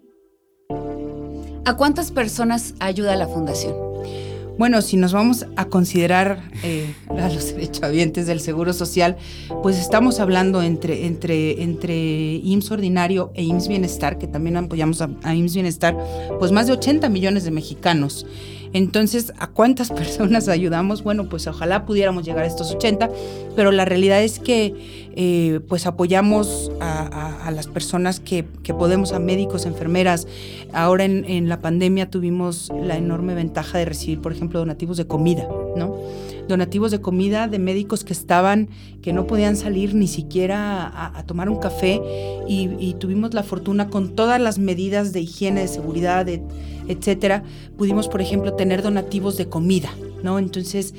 ¿A 1.64 1.76
cuántas 1.76 2.10
personas 2.10 2.74
ayuda 2.80 3.14
la 3.16 3.28
Fundación? 3.28 3.85
Bueno, 4.58 4.80
si 4.80 4.96
nos 4.96 5.12
vamos 5.12 5.46
a 5.56 5.66
considerar 5.66 6.42
eh, 6.62 6.94
a 7.10 7.28
los 7.28 7.54
derechohabientes 7.54 8.26
del 8.26 8.40
Seguro 8.40 8.72
Social, 8.72 9.16
pues 9.62 9.76
estamos 9.76 10.18
hablando 10.18 10.62
entre, 10.62 11.06
entre, 11.06 11.62
entre 11.62 12.36
IMSS 12.42 12.70
Ordinario 12.70 13.32
e 13.34 13.42
IMSS 13.42 13.68
Bienestar, 13.68 14.18
que 14.18 14.26
también 14.26 14.56
apoyamos 14.56 15.02
a, 15.02 15.10
a 15.24 15.34
IMSS 15.34 15.54
Bienestar, 15.54 15.96
pues 16.38 16.52
más 16.52 16.66
de 16.66 16.72
80 16.72 17.08
millones 17.10 17.44
de 17.44 17.50
mexicanos. 17.50 18.26
Entonces, 18.76 19.32
¿a 19.38 19.46
cuántas 19.46 19.90
personas 20.02 20.48
ayudamos? 20.48 21.02
Bueno, 21.02 21.30
pues 21.30 21.46
ojalá 21.46 21.86
pudiéramos 21.86 22.26
llegar 22.26 22.44
a 22.44 22.46
estos 22.46 22.72
80, 22.72 23.08
pero 23.56 23.72
la 23.72 23.86
realidad 23.86 24.22
es 24.22 24.38
que 24.38 24.74
eh, 25.16 25.60
pues 25.66 25.86
apoyamos 25.86 26.70
a, 26.80 27.50
las 27.54 27.68
personas 27.68 28.20
que, 28.20 28.44
podemos, 28.78 29.12
a 29.12 29.18
médicos, 29.18 29.64
enfermeras. 29.64 30.28
Ahora 30.74 31.04
en, 31.04 31.48
la 31.48 31.60
pandemia 31.60 32.10
tuvimos 32.10 32.70
la 32.82 32.98
enorme 32.98 33.34
ventaja 33.34 33.78
de 33.78 33.86
recibir, 33.86 34.20
por 34.20 34.32
ejemplo, 34.32 34.58
donativos 34.58 34.98
de 34.98 35.06
comida, 35.06 35.48
¿no? 35.74 35.96
Donativos 36.48 36.90
de 36.90 37.00
comida 37.00 37.48
de 37.48 37.58
médicos 37.58 38.04
que 38.04 38.12
estaban, 38.12 38.68
que 39.02 39.12
no 39.12 39.26
podían 39.26 39.56
salir 39.56 39.94
ni 39.94 40.06
siquiera 40.06 41.16
a, 41.16 41.22
tomar 41.24 41.48
un 41.48 41.58
café 41.58 42.00
y, 42.48 42.94
tuvimos 42.98 43.34
la 43.34 43.42
fortuna 43.42 43.88
con 43.88 44.14
todas 44.14 44.40
las 44.40 44.58
medidas 44.58 45.12
de 45.12 45.20
higiene, 45.20 45.62
de 45.62 45.68
seguridad, 45.68 46.26
etcétera, 46.88 47.42
pudimos, 47.76 48.08
por 48.08 48.20
ejemplo, 48.20 48.54
tener 48.54 48.82
donativos 48.82 49.36
de 49.36 49.48
comida, 49.48 49.90
¿no? 50.22 50.38
Entonces, 50.38 50.94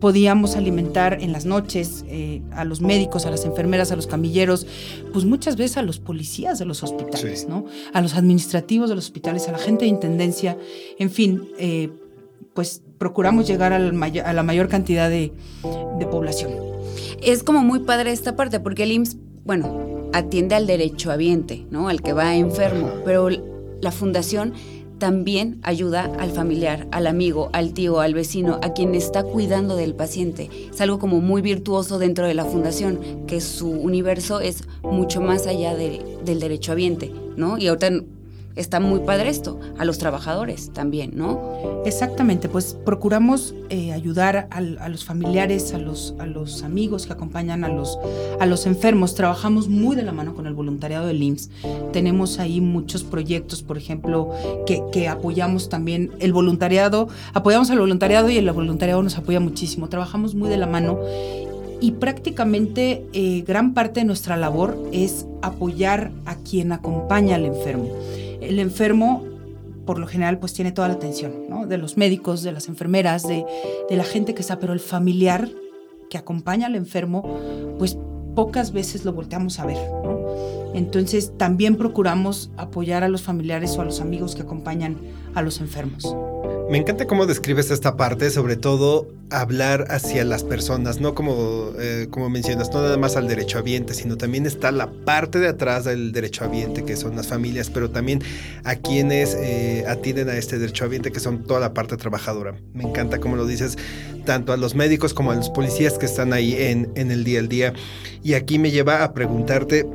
podíamos 0.00 0.56
alimentar 0.56 1.18
en 1.20 1.32
las 1.32 1.44
noches 1.44 2.04
eh, 2.08 2.40
a 2.52 2.64
los 2.64 2.80
médicos, 2.80 3.26
a 3.26 3.30
las 3.30 3.44
enfermeras, 3.44 3.92
a 3.92 3.96
los 3.96 4.06
camilleros, 4.06 4.66
pues 5.12 5.26
muchas 5.26 5.56
veces 5.56 5.76
a 5.76 5.82
los 5.82 6.00
policías 6.00 6.58
de 6.58 6.64
los 6.64 6.82
hospitales, 6.82 7.46
¿no? 7.48 7.66
A 7.92 8.00
los 8.00 8.14
administrativos 8.14 8.88
de 8.88 8.96
los 8.96 9.04
hospitales, 9.04 9.46
a 9.48 9.52
la 9.52 9.58
gente 9.58 9.84
de 9.84 9.90
intendencia, 9.90 10.56
en 10.98 11.10
fin, 11.10 11.48
eh, 11.58 11.90
pues 12.54 12.82
procuramos 12.98 13.46
llegar 13.46 13.72
a 13.72 13.78
la 14.32 14.42
mayor 14.42 14.68
cantidad 14.68 15.08
de, 15.08 15.32
de 15.98 16.06
población. 16.06 16.52
Es 17.22 17.42
como 17.42 17.62
muy 17.62 17.80
padre 17.80 18.12
esta 18.12 18.36
parte, 18.36 18.60
porque 18.60 18.84
el 18.84 18.92
IMSS, 18.92 19.16
bueno, 19.44 20.08
atiende 20.12 20.54
al 20.54 20.66
derecho 20.66 21.10
habiente, 21.10 21.66
¿no? 21.70 21.88
Al 21.88 22.02
que 22.02 22.12
va 22.12 22.34
enfermo, 22.34 22.90
pero 23.04 23.28
la 23.80 23.92
fundación 23.92 24.54
también 24.98 25.60
ayuda 25.62 26.12
al 26.18 26.30
familiar, 26.30 26.86
al 26.92 27.06
amigo, 27.06 27.48
al 27.52 27.72
tío, 27.72 28.00
al 28.00 28.14
vecino, 28.14 28.60
a 28.62 28.74
quien 28.74 28.94
está 28.94 29.22
cuidando 29.22 29.74
del 29.74 29.94
paciente. 29.94 30.50
Es 30.70 30.80
algo 30.80 30.98
como 30.98 31.20
muy 31.20 31.42
virtuoso 31.42 31.98
dentro 31.98 32.26
de 32.26 32.34
la 32.34 32.44
fundación, 32.44 33.00
que 33.26 33.40
su 33.40 33.70
universo 33.70 34.40
es 34.40 34.64
mucho 34.82 35.20
más 35.20 35.46
allá 35.46 35.74
del 35.74 36.40
derecho 36.40 36.72
habiente, 36.72 37.12
¿no? 37.36 37.58
Y 37.58 37.68
ahorita 37.68 37.90
está 38.60 38.78
muy 38.78 39.00
padre 39.00 39.30
esto, 39.30 39.58
a 39.78 39.84
los 39.84 39.98
trabajadores 39.98 40.70
también, 40.72 41.12
¿no? 41.14 41.82
Exactamente, 41.84 42.48
pues 42.48 42.76
procuramos 42.84 43.54
eh, 43.70 43.92
ayudar 43.92 44.48
a, 44.50 44.88
los 44.88 45.04
familiares, 45.04 45.72
a 45.72 45.78
los, 45.78 46.14
a 46.18 46.26
los 46.26 46.62
amigos 46.62 47.06
que 47.06 47.12
acompañan 47.12 47.64
a 47.64 47.68
los, 47.68 47.98
a 48.38 48.46
los 48.46 48.66
enfermos. 48.66 49.14
Trabajamos 49.14 49.68
muy 49.68 49.96
de 49.96 50.02
la 50.02 50.12
mano 50.12 50.34
con 50.34 50.46
el 50.46 50.54
voluntariado 50.54 51.06
del 51.06 51.22
IMSS. 51.22 51.50
Tenemos 51.92 52.38
ahí 52.38 52.60
muchos 52.60 53.02
proyectos, 53.02 53.62
por 53.62 53.78
ejemplo, 53.78 54.30
que, 54.66 55.08
apoyamos 55.08 55.68
también 55.68 56.10
el 56.20 56.32
voluntariado, 56.32 57.08
apoyamos 57.32 57.70
al 57.70 57.78
voluntariado 57.78 58.28
y 58.28 58.36
el 58.36 58.50
voluntariado 58.52 59.02
nos 59.02 59.16
apoya 59.16 59.40
muchísimo. 59.40 59.88
Trabajamos 59.88 60.34
muy 60.34 60.48
de 60.50 60.58
la 60.58 60.66
mano 60.66 61.00
y 61.80 61.92
prácticamente 61.92 63.06
eh, 63.12 63.42
gran 63.46 63.72
parte 63.72 64.00
de 64.00 64.06
nuestra 64.06 64.36
labor 64.36 64.76
es 64.92 65.26
apoyar 65.40 66.12
a 66.26 66.36
quien 66.36 66.72
acompaña 66.72 67.36
al 67.36 67.46
enfermo 67.46 67.88
el 68.50 68.58
enfermo 68.58 69.24
por 69.86 69.98
lo 69.98 70.06
general 70.06 70.38
pues 70.38 70.52
tiene 70.52 70.72
toda 70.72 70.88
la 70.88 70.94
atención. 70.94 71.68
De 71.68 71.78
los 71.78 71.96
médicos, 71.96 72.42
de 72.42 72.52
las 72.52 72.68
enfermeras, 72.68 73.26
de, 73.26 73.44
la 73.88 74.04
gente 74.04 74.34
que 74.34 74.40
está, 74.40 74.58
pero 74.58 74.72
el 74.72 74.80
familiar 74.80 75.48
que 76.08 76.18
acompaña 76.18 76.66
al 76.66 76.74
enfermo, 76.74 77.38
pues 77.78 77.96
pocas 78.34 78.72
veces 78.72 79.04
lo 79.04 79.12
volteamos 79.12 79.58
a 79.58 79.66
ver, 79.66 79.78
Entonces 80.74 81.32
también 81.36 81.76
procuramos 81.76 82.50
apoyar 82.56 83.02
a 83.02 83.08
los 83.08 83.22
familiares 83.22 83.76
o 83.76 83.82
a 83.82 83.84
los 83.84 84.00
amigos 84.00 84.34
que 84.34 84.42
acompañan 84.42 84.96
a 85.34 85.42
los 85.42 85.60
enfermos. 85.60 86.14
Me 86.70 86.78
encanta 86.78 87.08
cómo 87.08 87.26
describes 87.26 87.72
esta 87.72 87.96
parte, 87.96 88.30
sobre 88.30 88.54
todo 88.54 89.08
hablar 89.30 89.86
hacia 89.90 90.24
las 90.24 90.44
personas, 90.44 91.00
no 91.00 91.16
como, 91.16 91.72
eh, 91.80 92.06
como 92.10 92.30
mencionas, 92.30 92.70
no 92.72 92.80
nada 92.80 92.96
más 92.96 93.16
al 93.16 93.24
derecho 93.24 93.56
derechohabiente, 93.58 93.92
sino 93.92 94.16
también 94.16 94.46
está 94.46 94.70
la 94.70 94.88
parte 94.88 95.40
de 95.40 95.48
atrás 95.48 95.86
del 95.86 96.12
derecho 96.12 96.44
derechohabiente, 96.44 96.84
que 96.84 96.96
son 96.96 97.16
las 97.16 97.26
familias, 97.26 97.70
pero 97.70 97.90
también 97.90 98.22
a 98.62 98.76
quienes 98.76 99.34
eh, 99.34 99.84
atienden 99.88 100.28
a 100.28 100.36
este 100.36 100.60
derecho 100.60 100.84
derechohabiente, 100.84 101.10
que 101.10 101.18
son 101.18 101.42
toda 101.42 101.58
la 101.58 101.74
parte 101.74 101.96
trabajadora. 101.96 102.54
Me 102.72 102.84
encanta 102.84 103.18
cómo 103.18 103.34
lo 103.34 103.46
dices, 103.46 103.76
tanto 104.24 104.52
a 104.52 104.56
los 104.56 104.76
médicos 104.76 105.12
como 105.12 105.32
a 105.32 105.34
los 105.34 105.50
policías 105.50 105.98
que 105.98 106.06
están 106.06 106.32
ahí 106.32 106.54
en, 106.54 106.92
en 106.94 107.10
el 107.10 107.24
día 107.24 107.40
al 107.40 107.48
día. 107.48 107.72
Y 108.22 108.34
aquí 108.34 108.60
me 108.60 108.70
lleva 108.70 109.02
a 109.02 109.12
preguntarte, 109.12 109.88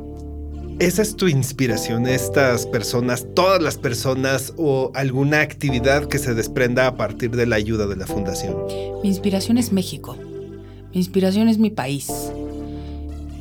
¿Esa 0.79 1.03
es 1.03 1.15
tu 1.15 1.29
inspiración, 1.29 2.05
estas 2.05 2.65
personas, 2.67 3.25
todas 3.33 3.61
las 3.61 3.77
personas 3.77 4.53
o 4.57 4.91
alguna 4.93 5.39
actividad 5.39 6.05
que 6.09 6.19
se 6.19 6.33
desprenda 6.33 6.85
a 6.85 6.97
partir 6.97 7.31
de 7.31 7.45
la 7.45 7.55
ayuda 7.55 7.87
de 7.87 7.95
la 7.95 8.05
fundación? 8.05 8.57
Mi 9.01 9.07
inspiración 9.07 9.57
es 9.57 9.71
México. 9.71 10.17
Mi 10.91 10.97
inspiración 10.97 11.47
es 11.47 11.59
mi 11.59 11.69
país. 11.69 12.11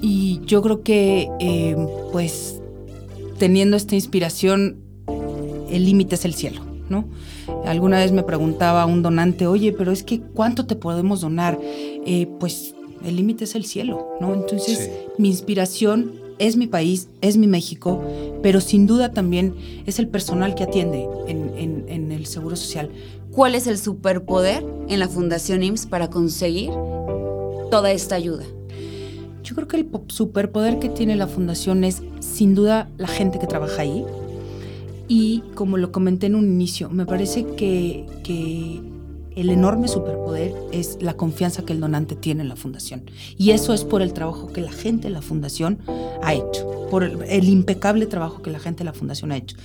Y 0.00 0.42
yo 0.46 0.62
creo 0.62 0.84
que, 0.84 1.28
eh, 1.40 1.76
pues, 2.12 2.60
teniendo 3.36 3.76
esta 3.76 3.96
inspiración, 3.96 4.76
el 5.68 5.86
límite 5.86 6.14
es 6.14 6.24
el 6.24 6.34
cielo, 6.34 6.60
¿no? 6.88 7.08
Alguna 7.64 7.98
vez 7.98 8.12
me 8.12 8.22
preguntaba 8.22 8.86
un 8.86 9.02
donante, 9.02 9.48
oye, 9.48 9.72
pero 9.72 9.90
es 9.90 10.04
que 10.04 10.20
¿cuánto 10.20 10.66
te 10.66 10.76
podemos 10.76 11.22
donar? 11.22 11.58
Eh, 11.60 12.28
pues 12.38 12.76
el 13.04 13.16
límite 13.16 13.42
es 13.42 13.56
el 13.56 13.64
cielo, 13.64 14.06
¿no? 14.20 14.34
Entonces, 14.34 14.88
mi 15.18 15.30
inspiración 15.30 16.23
es 16.38 16.56
mi 16.56 16.66
país, 16.66 17.08
es 17.20 17.36
mi 17.36 17.46
México, 17.46 18.02
pero 18.42 18.60
sin 18.60 18.86
duda 18.86 19.12
también 19.12 19.54
es 19.86 19.98
el 19.98 20.08
personal 20.08 20.54
que 20.54 20.64
atiende 20.64 21.06
en, 21.28 22.12
el 22.12 22.26
Seguro 22.26 22.56
Social. 22.56 22.90
¿Cuál 23.30 23.54
es 23.54 23.66
el 23.66 23.78
superpoder 23.78 24.64
en 24.88 24.98
la 24.98 25.08
Fundación 25.08 25.62
IMSS 25.62 25.86
para 25.86 26.08
conseguir 26.08 26.70
toda 27.70 27.90
esta 27.92 28.14
ayuda? 28.14 28.44
Yo 29.42 29.54
creo 29.54 29.68
que 29.68 29.76
el 29.76 29.88
superpoder 30.08 30.78
que 30.78 30.88
tiene 30.88 31.16
la 31.16 31.26
Fundación 31.26 31.84
es 31.84 32.02
sin 32.20 32.54
duda 32.54 32.88
la 32.96 33.08
gente 33.08 33.38
que 33.38 33.46
trabaja 33.46 33.82
ahí. 33.82 34.04
Y 35.06 35.42
como 35.54 35.76
lo 35.76 35.92
comenté 35.92 36.26
en 36.26 36.34
un 36.34 36.46
inicio, 36.46 36.88
me 36.88 37.04
parece 37.04 37.44
que, 37.44 38.06
que 38.22 38.80
el 39.36 39.50
enorme 39.50 39.88
superpoder 39.88 40.54
es 40.72 40.98
la 41.00 41.14
confianza 41.14 41.64
que 41.64 41.72
el 41.72 41.80
donante 41.80 42.16
tiene 42.16 42.42
en 42.42 42.48
la 42.48 42.56
fundación. 42.56 43.02
Y 43.36 43.50
eso 43.50 43.74
es 43.74 43.84
por 43.84 44.02
el 44.02 44.12
trabajo 44.12 44.52
que 44.52 44.60
la 44.60 44.72
gente 44.72 45.08
de 45.08 45.14
la 45.14 45.22
fundación 45.22 45.78
ha 46.22 46.34
hecho, 46.34 46.88
por 46.90 47.04
el, 47.04 47.48
impecable 47.48 48.06
trabajo 48.06 48.42
que 48.42 48.50
la 48.50 48.58
gente 48.58 48.78
de 48.78 48.84
la 48.84 48.92
fundación 48.92 49.32
ha 49.32 49.36
hecho. 49.36 49.56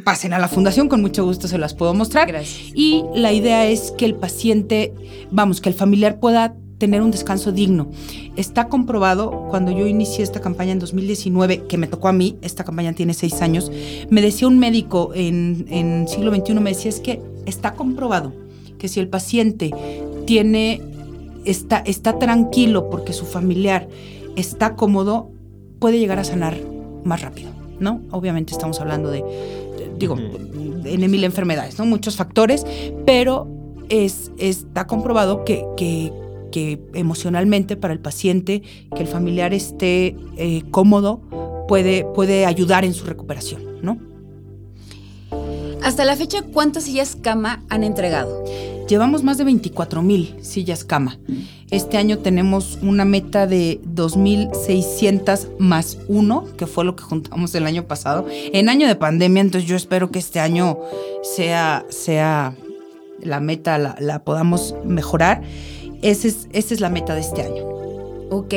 pasen 0.05 0.33
a 0.33 0.39
la 0.39 0.49
fundación, 0.49 0.89
con 0.89 1.01
mucho 1.01 1.25
gusto 1.25 1.49
se 1.49 1.59
las 1.59 1.75
puedo 1.75 1.95
mostrar. 1.95 2.29
Gracias. 2.29 2.73
Y 2.75 3.05
la 3.15 3.33
idea 3.33 3.67
es 3.67 3.93
que 3.93 4.05
el 4.05 4.15
paciente, 4.15 4.93
vamos, 5.31 5.61
que 5.61 5.69
el 5.69 5.75
familiar 5.75 6.21
pueda 6.21 6.55
tener 6.79 7.03
un 7.03 7.11
descanso 7.11 7.51
digno. 7.51 7.91
Está 8.37 8.69
comprobado, 8.69 9.49
cuando 9.51 9.73
yo 9.73 9.87
inicié 9.89 10.23
esta 10.23 10.41
campaña 10.41 10.73
en 10.73 10.79
2019, 10.79 11.67
que 11.67 11.77
me 11.77 11.89
tocó 11.89 12.07
a 12.07 12.13
mí, 12.13 12.39
esta 12.41 12.63
campaña 12.63 12.93
tiene 12.93 13.15
seis 13.15 13.43
años, 13.43 13.73
me 14.11 14.23
decía 14.23 14.47
un 14.47 14.61
médico 14.61 15.11
en, 15.15 15.67
en 15.71 16.07
siglo 16.07 16.33
XXI, 16.33 16.55
me 16.55 16.71
decía, 16.71 16.91
es 16.91 17.01
que 17.01 17.21
está 17.47 17.75
comprobado 17.75 18.33
que 18.79 18.89
si 18.89 19.01
el 19.01 19.09
paciente 19.09 19.73
tiene, 20.29 20.83
está, 21.47 21.79
está 21.79 22.19
tranquilo 22.19 22.91
porque 22.91 23.15
su 23.15 23.25
familiar 23.25 23.89
está 24.37 24.77
cómodo, 24.77 25.31
puede 25.79 25.99
llegar 25.99 26.19
a 26.19 26.25
sanar 26.25 26.55
más 27.03 27.23
rápido, 27.23 27.51
¿no? 27.81 28.03
Obviamente 28.11 28.53
estamos 28.53 28.79
hablando 28.79 29.11
de, 29.11 29.25
digo, 29.99 30.19
en 30.19 31.11
mil 31.11 31.25
enfermedades, 31.25 31.79
¿no? 31.79 31.87
Muchos 31.87 32.17
factores, 32.17 32.67
pero 33.07 33.49
es, 33.89 34.31
está 34.37 34.87
comprobado 34.87 35.47
que, 35.47 35.65
que, 35.79 36.13
emocionalmente 36.93 37.77
para 37.77 37.95
el 37.95 38.01
paciente, 38.01 38.63
que 38.95 39.01
el 39.01 39.09
familiar 39.09 39.55
esté 39.55 40.15
eh, 40.37 40.63
cómodo, 40.71 41.23
puede, 41.69 42.05
puede 42.05 42.45
ayudar 42.45 42.85
en 42.85 42.93
su 42.93 43.07
recuperación, 43.07 43.63
¿no? 43.81 43.97
Hasta 45.83 46.05
la 46.05 46.17
fecha, 46.17 46.43
¿cuántas 46.43 46.83
sillas 46.85 47.17
cama 47.17 47.65
han 47.71 47.83
entregado? 47.83 48.45
Llevamos 48.89 49.23
más 49.23 49.37
de 49.37 49.45
24 49.45 50.01
mil 50.01 50.35
sillas 50.41 50.83
cama. 50.83 51.19
Este 51.71 51.99
año 51.99 52.19
tenemos 52.19 52.79
una 52.81 53.05
meta 53.05 53.47
de 53.47 53.83
2.600 53.83 55.59
más 55.59 55.99
uno, 56.09 56.47
que 56.57 56.67
fue 56.67 56.87
lo 56.87 56.97
que 56.97 57.03
juntamos 57.03 57.55
el 57.55 57.67
año 57.67 57.85
pasado. 57.87 58.27
En 58.31 58.71
año 58.71 58.89
de 58.89 58.97
pandemia, 58.97 59.43
entonces 59.43 59.69
yo 59.69 59.77
espero 59.77 60.11
que 60.11 60.19
este 60.19 60.41
año 60.41 60.79
sea, 61.23 61.85
sea 61.91 62.55
la 63.23 63.41
meta, 63.41 63.77
la, 63.77 64.25
podamos 64.25 64.75
mejorar. 64.85 65.43
Esa 66.01 66.29
es, 66.29 66.49
esa 66.53 66.73
es 66.73 66.81
la 66.81 66.89
meta 66.89 67.15
de 67.15 67.21
este 67.21 67.43
año. 67.43 67.65
Ok. 68.31 68.55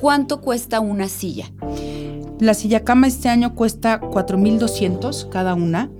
¿Cuánto 0.00 0.40
cuesta 0.40 0.78
una 0.78 1.08
silla? 1.08 1.50
La 2.38 2.54
silla 2.54 2.84
cama 2.84 3.08
este 3.08 3.28
año 3.28 3.56
cuesta 3.56 4.00
4.200 4.00 5.28
cada 5.28 5.54
una. 5.54 5.90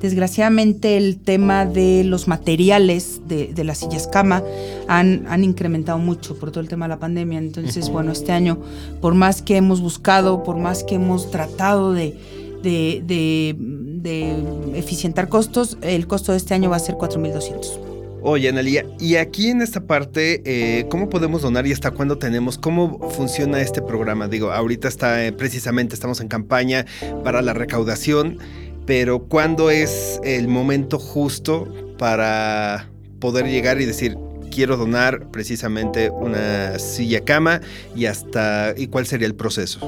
Desgraciadamente 0.00 0.96
el 0.96 1.18
tema 1.18 1.66
de 1.66 2.04
los 2.04 2.28
materiales 2.28 3.20
de, 3.26 3.52
las 3.64 3.78
sillas 3.78 4.06
cama 4.06 4.42
han, 4.86 5.26
han, 5.28 5.42
incrementado 5.42 5.98
mucho 5.98 6.38
por 6.38 6.50
todo 6.52 6.60
el 6.60 6.68
tema 6.68 6.86
de 6.86 6.90
la 6.90 6.98
pandemia. 6.98 7.38
Entonces, 7.38 7.90
bueno, 7.90 8.12
este 8.12 8.32
año, 8.32 8.58
por 9.00 9.14
más 9.14 9.42
que 9.42 9.56
hemos 9.56 9.80
buscado, 9.80 10.44
por 10.44 10.56
más 10.56 10.84
que 10.84 10.94
hemos 10.94 11.30
tratado 11.30 11.92
de, 11.92 12.16
de, 12.62 14.36
eficientar 14.74 15.28
costos, 15.28 15.78
el 15.82 16.06
costo 16.06 16.32
de 16.32 16.38
este 16.38 16.54
año 16.54 16.70
va 16.70 16.76
a 16.76 16.80
ser 16.80 16.94
4.200. 16.94 17.80
Oye, 18.20 18.48
Analia, 18.48 18.84
y 18.98 19.14
aquí 19.14 19.48
en 19.48 19.62
esta 19.62 19.80
parte, 19.80 20.42
eh, 20.44 20.86
¿cómo 20.88 21.08
podemos 21.08 21.42
donar 21.42 21.66
y 21.68 21.72
hasta 21.72 21.92
cuándo 21.92 22.18
tenemos? 22.18 22.58
¿Cómo 22.58 23.10
funciona 23.10 23.60
este 23.60 23.80
programa? 23.80 24.26
Digo, 24.26 24.50
ahorita 24.50 24.88
está 24.88 25.24
eh, 25.24 25.32
precisamente, 25.32 25.94
estamos 25.94 26.20
en 26.20 26.26
campaña 26.26 26.84
para 27.22 27.42
la 27.42 27.54
recaudación 27.54 28.38
pero 28.88 29.24
¿cuándo 29.24 29.68
es 29.68 30.18
el 30.24 30.48
momento 30.48 30.98
justo 30.98 31.68
para 31.98 32.88
poder 33.20 33.44
llegar 33.44 33.82
y 33.82 33.84
decir, 33.84 34.16
quiero 34.50 34.78
donar 34.78 35.30
precisamente 35.30 36.08
una 36.08 36.78
silla 36.78 37.22
cama 37.22 37.60
y 37.94 38.06
hasta 38.06 38.72
y 38.74 38.86
cuál 38.86 39.04
sería 39.04 39.26
el 39.26 39.34
proceso? 39.34 39.78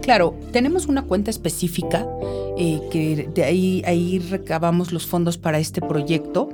Claro, 0.00 0.34
tenemos 0.50 0.86
una 0.86 1.02
cuenta 1.02 1.30
específica 1.30 2.08
eh, 2.56 2.80
que 2.90 3.28
de 3.34 3.44
ahí, 3.44 3.82
ahí 3.84 4.18
recabamos 4.18 4.92
los 4.92 5.06
fondos 5.06 5.36
para 5.36 5.58
este 5.58 5.82
proyecto. 5.82 6.48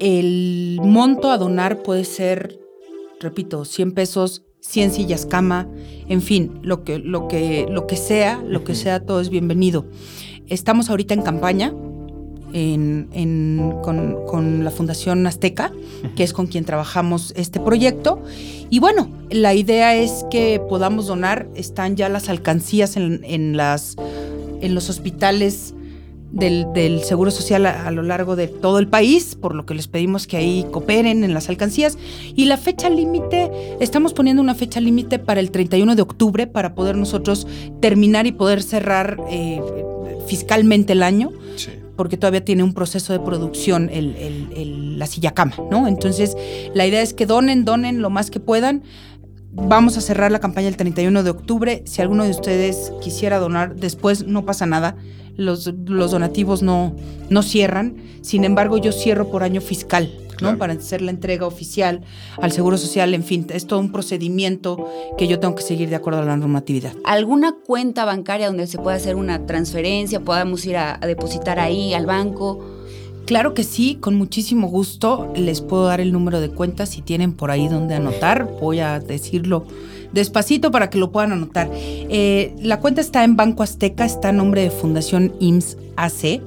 El 0.00 0.80
monto 0.82 1.30
a 1.30 1.36
donar 1.36 1.82
puede 1.82 2.06
ser, 2.06 2.58
repito, 3.20 3.66
100 3.66 3.92
pesos, 3.92 4.42
100 4.60 4.92
sillas 4.92 5.26
cama, 5.26 5.68
en 6.08 6.22
fin, 6.22 6.60
lo 6.62 6.82
que, 6.82 6.98
lo 6.98 7.28
que, 7.28 7.66
lo 7.68 7.86
que 7.86 7.98
sea, 7.98 8.42
lo 8.42 8.64
que 8.64 8.74
sea, 8.74 9.04
todo 9.04 9.20
es 9.20 9.28
bienvenido. 9.28 9.84
Estamos 10.48 10.90
ahorita 10.90 11.14
en 11.14 11.22
campaña 11.22 11.72
con, 13.82 14.64
la 14.64 14.70
Fundación 14.70 15.26
Azteca, 15.26 15.72
que 16.14 16.22
es 16.22 16.32
con 16.32 16.46
quien 16.46 16.64
trabajamos 16.64 17.32
este 17.36 17.58
proyecto. 17.58 18.22
Y 18.70 18.78
bueno, 18.78 19.10
la 19.30 19.54
idea 19.54 19.96
es 19.96 20.24
que 20.30 20.60
podamos 20.68 21.06
donar, 21.06 21.48
están 21.54 21.96
ya 21.96 22.08
las 22.08 22.28
alcancías 22.28 22.96
en, 22.96 23.24
en 23.24 23.56
los 23.56 24.88
hospitales 24.88 25.74
del, 26.34 27.02
Seguro 27.04 27.30
Social 27.30 27.64
a, 27.66 27.90
lo 27.90 28.02
largo 28.02 28.36
de 28.36 28.48
todo 28.48 28.78
el 28.78 28.88
país, 28.88 29.36
por 29.36 29.54
lo 29.54 29.66
que 29.66 29.74
les 29.74 29.86
pedimos 29.86 30.26
que 30.26 30.36
ahí 30.36 30.66
cooperen 30.70 31.22
en 31.24 31.32
las 31.32 31.48
alcancías. 31.48 31.96
Y 32.34 32.46
la 32.46 32.56
fecha 32.56 32.90
límite, 32.90 33.50
estamos 33.80 34.12
poniendo 34.12 34.42
una 34.42 34.54
fecha 34.54 34.80
límite 34.80 35.18
para 35.18 35.40
el 35.40 35.50
31 35.50 35.94
de 35.94 36.02
octubre 36.02 36.46
para 36.46 36.74
poder 36.74 36.96
nosotros 36.96 37.46
terminar 37.80 38.26
y 38.26 38.32
poder 38.32 38.62
cerrar 38.62 39.18
eh, 39.30 39.60
fiscalmente 40.26 40.92
el 40.92 41.02
año. 41.02 41.30
porque 41.96 42.16
todavía 42.16 42.44
tiene 42.44 42.64
un 42.64 42.74
proceso 42.74 43.12
de 43.12 43.20
producción 43.20 43.88
la 44.98 45.06
silla 45.06 45.32
cama, 45.32 45.54
¿no? 45.70 45.86
Entonces, 45.86 46.36
la 46.74 46.86
idea 46.86 47.00
es 47.02 47.14
que 47.14 47.24
donen, 47.24 47.64
donen 47.64 48.02
lo 48.02 48.10
más 48.10 48.32
que 48.32 48.40
puedan. 48.40 48.82
Vamos 49.52 49.96
a 49.96 50.00
cerrar 50.00 50.32
la 50.32 50.40
campaña 50.40 50.66
el 50.66 50.76
31 50.76 51.22
de 51.22 51.30
octubre. 51.30 51.82
Si 51.86 52.02
alguno 52.02 52.24
de 52.24 52.30
ustedes 52.30 52.92
quisiera 53.00 53.38
donar, 53.38 53.76
después 53.76 54.26
no 54.26 54.44
pasa 54.44 54.66
nada. 54.66 54.96
Los, 55.36 55.72
los 55.86 56.10
donativos 56.10 56.62
no, 56.62 56.96
no 57.30 57.42
cierran. 57.44 57.94
Sin 58.22 58.42
embargo, 58.42 58.78
yo 58.78 58.90
cierro 58.90 59.30
por 59.30 59.44
año 59.44 59.60
fiscal. 59.60 60.10
¿No? 60.40 60.58
Para 60.58 60.74
hacer 60.74 61.02
la 61.02 61.10
entrega 61.10 61.46
oficial 61.46 62.02
al 62.40 62.52
Seguro 62.52 62.78
Social, 62.78 63.14
en 63.14 63.24
fin, 63.24 63.46
es 63.50 63.66
todo 63.66 63.80
un 63.80 63.92
procedimiento 63.92 64.88
que 65.18 65.26
yo 65.26 65.38
tengo 65.40 65.54
que 65.54 65.62
seguir 65.62 65.88
de 65.88 65.96
acuerdo 65.96 66.20
a 66.20 66.24
la 66.24 66.36
normatividad. 66.36 66.92
¿Alguna 67.04 67.54
cuenta 67.66 68.04
bancaria 68.04 68.46
donde 68.46 68.66
se 68.66 68.78
pueda 68.78 68.96
hacer 68.96 69.16
una 69.16 69.46
transferencia, 69.46 70.20
podamos 70.20 70.64
ir 70.66 70.76
a, 70.76 70.98
depositar 70.98 71.58
ahí 71.58 71.94
al 71.94 72.06
banco? 72.06 72.64
Claro 73.26 73.54
que 73.54 73.64
sí, 73.64 73.96
con 74.00 74.16
muchísimo 74.16 74.68
gusto 74.68 75.32
les 75.34 75.62
puedo 75.62 75.86
dar 75.86 76.00
el 76.00 76.12
número 76.12 76.40
de 76.40 76.50
cuenta 76.50 76.84
si 76.84 77.00
tienen 77.00 77.32
por 77.32 77.50
ahí 77.50 77.68
donde 77.68 77.94
anotar. 77.94 78.46
Voy 78.60 78.80
a 78.80 79.00
decirlo 79.00 79.66
despacito 80.12 80.70
para 80.70 80.90
que 80.90 80.98
lo 80.98 81.10
puedan 81.10 81.32
anotar. 81.32 81.70
Eh, 81.72 82.54
la 82.60 82.80
cuenta 82.80 83.00
está 83.00 83.24
en 83.24 83.36
Banco 83.36 83.62
Azteca, 83.62 84.04
está 84.04 84.28
a 84.28 84.32
nombre 84.32 84.62
de 84.62 84.70
Fundación 84.70 85.34
IMSS 85.40 85.78
AC. 85.96 86.42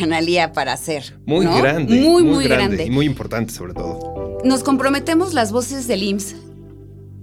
Analía, 0.00 0.52
para 0.52 0.72
hacer. 0.72 1.18
Muy 1.26 1.44
¿no? 1.44 1.56
grande. 1.56 2.00
Muy, 2.00 2.22
muy, 2.22 2.44
grande. 2.44 2.86
Y 2.86 2.90
muy 2.90 3.06
importante, 3.06 3.52
sobre 3.52 3.74
todo. 3.74 4.40
Nos 4.44 4.62
comprometemos 4.62 5.34
las 5.34 5.52
voces 5.52 5.86
del 5.86 6.02
IMSS 6.02 6.36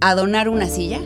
a 0.01 0.15
donar 0.15 0.49
una 0.49 0.67
silla. 0.67 0.99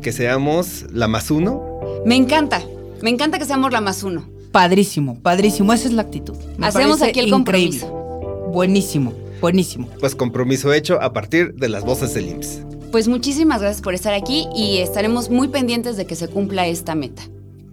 Que 0.00 0.12
seamos 0.12 0.86
la 0.92 1.08
más 1.08 1.30
uno. 1.30 1.80
Me 2.06 2.14
encanta, 2.14 2.62
me 3.02 3.10
encanta 3.10 3.38
que 3.38 3.44
seamos 3.44 3.72
la 3.72 3.80
más 3.80 4.02
uno. 4.04 4.28
Padrísimo, 4.52 5.20
padrísimo, 5.20 5.72
esa 5.72 5.88
es 5.88 5.94
la 5.94 6.02
actitud. 6.02 6.34
Me 6.56 6.66
Hacemos 6.66 7.02
aquí 7.02 7.20
el 7.20 7.28
increíble. 7.28 7.80
compromiso. 7.80 8.48
Buenísimo, 8.52 9.12
buenísimo. 9.40 9.88
Pues 10.00 10.14
compromiso 10.14 10.72
hecho 10.72 11.00
a 11.02 11.12
partir 11.12 11.54
de 11.54 11.68
las 11.68 11.84
voces 11.84 12.14
del 12.14 12.28
IMSS. 12.30 12.62
Pues 12.90 13.06
muchísimas 13.08 13.60
gracias 13.60 13.82
por 13.82 13.94
estar 13.94 14.14
aquí 14.14 14.46
y 14.56 14.78
estaremos 14.78 15.28
muy 15.28 15.48
pendientes 15.48 15.96
de 15.98 16.06
que 16.06 16.14
se 16.16 16.28
cumpla 16.28 16.66
esta 16.66 16.94
meta. 16.94 17.22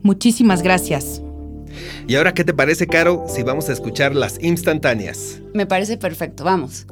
Muchísimas 0.03 0.61
gracias. 0.61 1.21
Y 2.07 2.15
ahora, 2.15 2.33
¿qué 2.33 2.43
te 2.43 2.53
parece, 2.53 2.87
Caro, 2.87 3.23
si 3.27 3.41
vamos 3.43 3.69
a 3.69 3.73
escuchar 3.73 4.13
las 4.15 4.41
instantáneas? 4.43 5.41
Me 5.53 5.65
parece 5.65 5.97
perfecto, 5.97 6.43
vamos. 6.43 6.85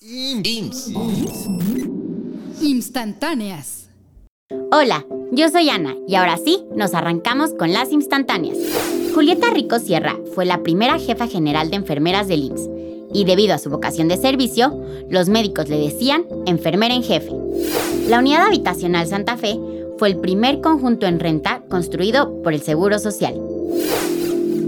IMSS. 0.00 0.92
Instantáneas. 2.62 3.88
Hola, 4.70 5.04
yo 5.32 5.48
soy 5.50 5.68
Ana 5.68 5.96
y 6.06 6.14
ahora 6.14 6.36
sí, 6.36 6.64
nos 6.74 6.94
arrancamos 6.94 7.52
con 7.54 7.72
las 7.72 7.92
instantáneas. 7.92 8.56
Julieta 9.14 9.50
Rico 9.50 9.78
Sierra 9.78 10.16
fue 10.34 10.44
la 10.44 10.62
primera 10.62 10.98
jefa 10.98 11.26
general 11.26 11.70
de 11.70 11.76
enfermeras 11.76 12.28
del 12.28 12.44
IMSS 12.44 12.68
y 13.12 13.24
debido 13.24 13.54
a 13.54 13.58
su 13.58 13.70
vocación 13.70 14.08
de 14.08 14.16
servicio, 14.16 14.78
los 15.08 15.28
médicos 15.28 15.68
le 15.68 15.78
decían 15.78 16.26
enfermera 16.46 16.94
en 16.94 17.02
jefe. 17.02 17.32
La 18.08 18.18
unidad 18.18 18.46
habitacional 18.46 19.06
Santa 19.06 19.36
Fe 19.36 19.58
fue 19.98 20.08
el 20.08 20.18
primer 20.18 20.60
conjunto 20.60 21.06
en 21.06 21.18
renta 21.18 21.62
construido 21.68 22.42
por 22.42 22.52
el 22.52 22.60
Seguro 22.60 22.98
Social. 22.98 23.34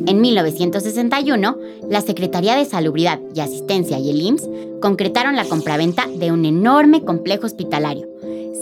En 0.07 0.21
1961, 0.23 1.59
la 1.91 2.01
Secretaría 2.01 2.57
de 2.57 2.65
Salubridad 2.65 3.21
y 3.35 3.41
Asistencia 3.41 3.99
y 3.99 4.11
el 4.11 4.23
IMSS 4.23 4.49
concretaron 4.81 5.37
la 5.37 5.45
compraventa 5.45 6.07
de 6.07 6.33
un 6.33 6.47
enorme 6.47 7.05
complejo 7.05 7.47
hospitalario. 7.47 8.09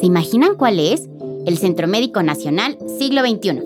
¿Se 0.00 0.06
imaginan 0.06 0.56
cuál 0.56 0.80
es? 0.80 1.08
El 1.46 1.58
Centro 1.58 1.86
Médico 1.86 2.24
Nacional 2.24 2.76
Siglo 2.98 3.22
XXI. 3.22 3.62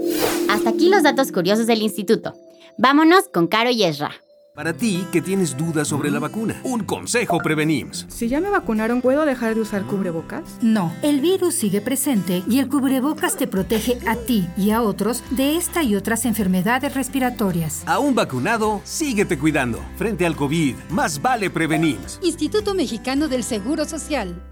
Hasta 0.50 0.70
aquí 0.70 0.90
los 0.90 1.02
datos 1.02 1.32
curiosos 1.32 1.66
del 1.66 1.80
instituto. 1.80 2.34
Vámonos 2.76 3.24
con 3.32 3.46
Caro 3.48 3.70
y 3.70 3.84
Ezra. 3.84 4.12
Para 4.54 4.74
ti 4.74 5.06
que 5.10 5.22
tienes 5.22 5.56
dudas 5.56 5.88
sobre 5.88 6.10
la 6.10 6.18
vacuna, 6.18 6.60
un 6.64 6.84
consejo 6.84 7.38
Prevenims. 7.38 8.04
Si 8.10 8.28
ya 8.28 8.40
me 8.40 8.50
vacunaron, 8.50 9.00
¿puedo 9.00 9.24
dejar 9.24 9.54
de 9.54 9.62
usar 9.62 9.84
cubrebocas? 9.84 10.58
No, 10.60 10.92
el 11.02 11.20
virus 11.20 11.54
sigue 11.54 11.80
presente 11.80 12.42
y 12.46 12.58
el 12.58 12.68
cubrebocas 12.68 13.38
te 13.38 13.46
protege 13.46 13.96
a 14.06 14.16
ti 14.16 14.46
y 14.58 14.72
a 14.72 14.82
otros 14.82 15.22
de 15.30 15.56
esta 15.56 15.82
y 15.82 15.96
otras 15.96 16.26
enfermedades 16.26 16.94
respiratorias. 16.94 17.82
Aún 17.86 18.14
vacunado, 18.14 18.82
síguete 18.84 19.38
cuidando. 19.38 19.80
Frente 19.96 20.26
al 20.26 20.36
COVID, 20.36 20.74
más 20.90 21.22
vale 21.22 21.48
Prevenims. 21.48 22.18
Instituto 22.22 22.74
Mexicano 22.74 23.28
del 23.28 23.42
Seguro 23.42 23.86
Social. 23.86 24.49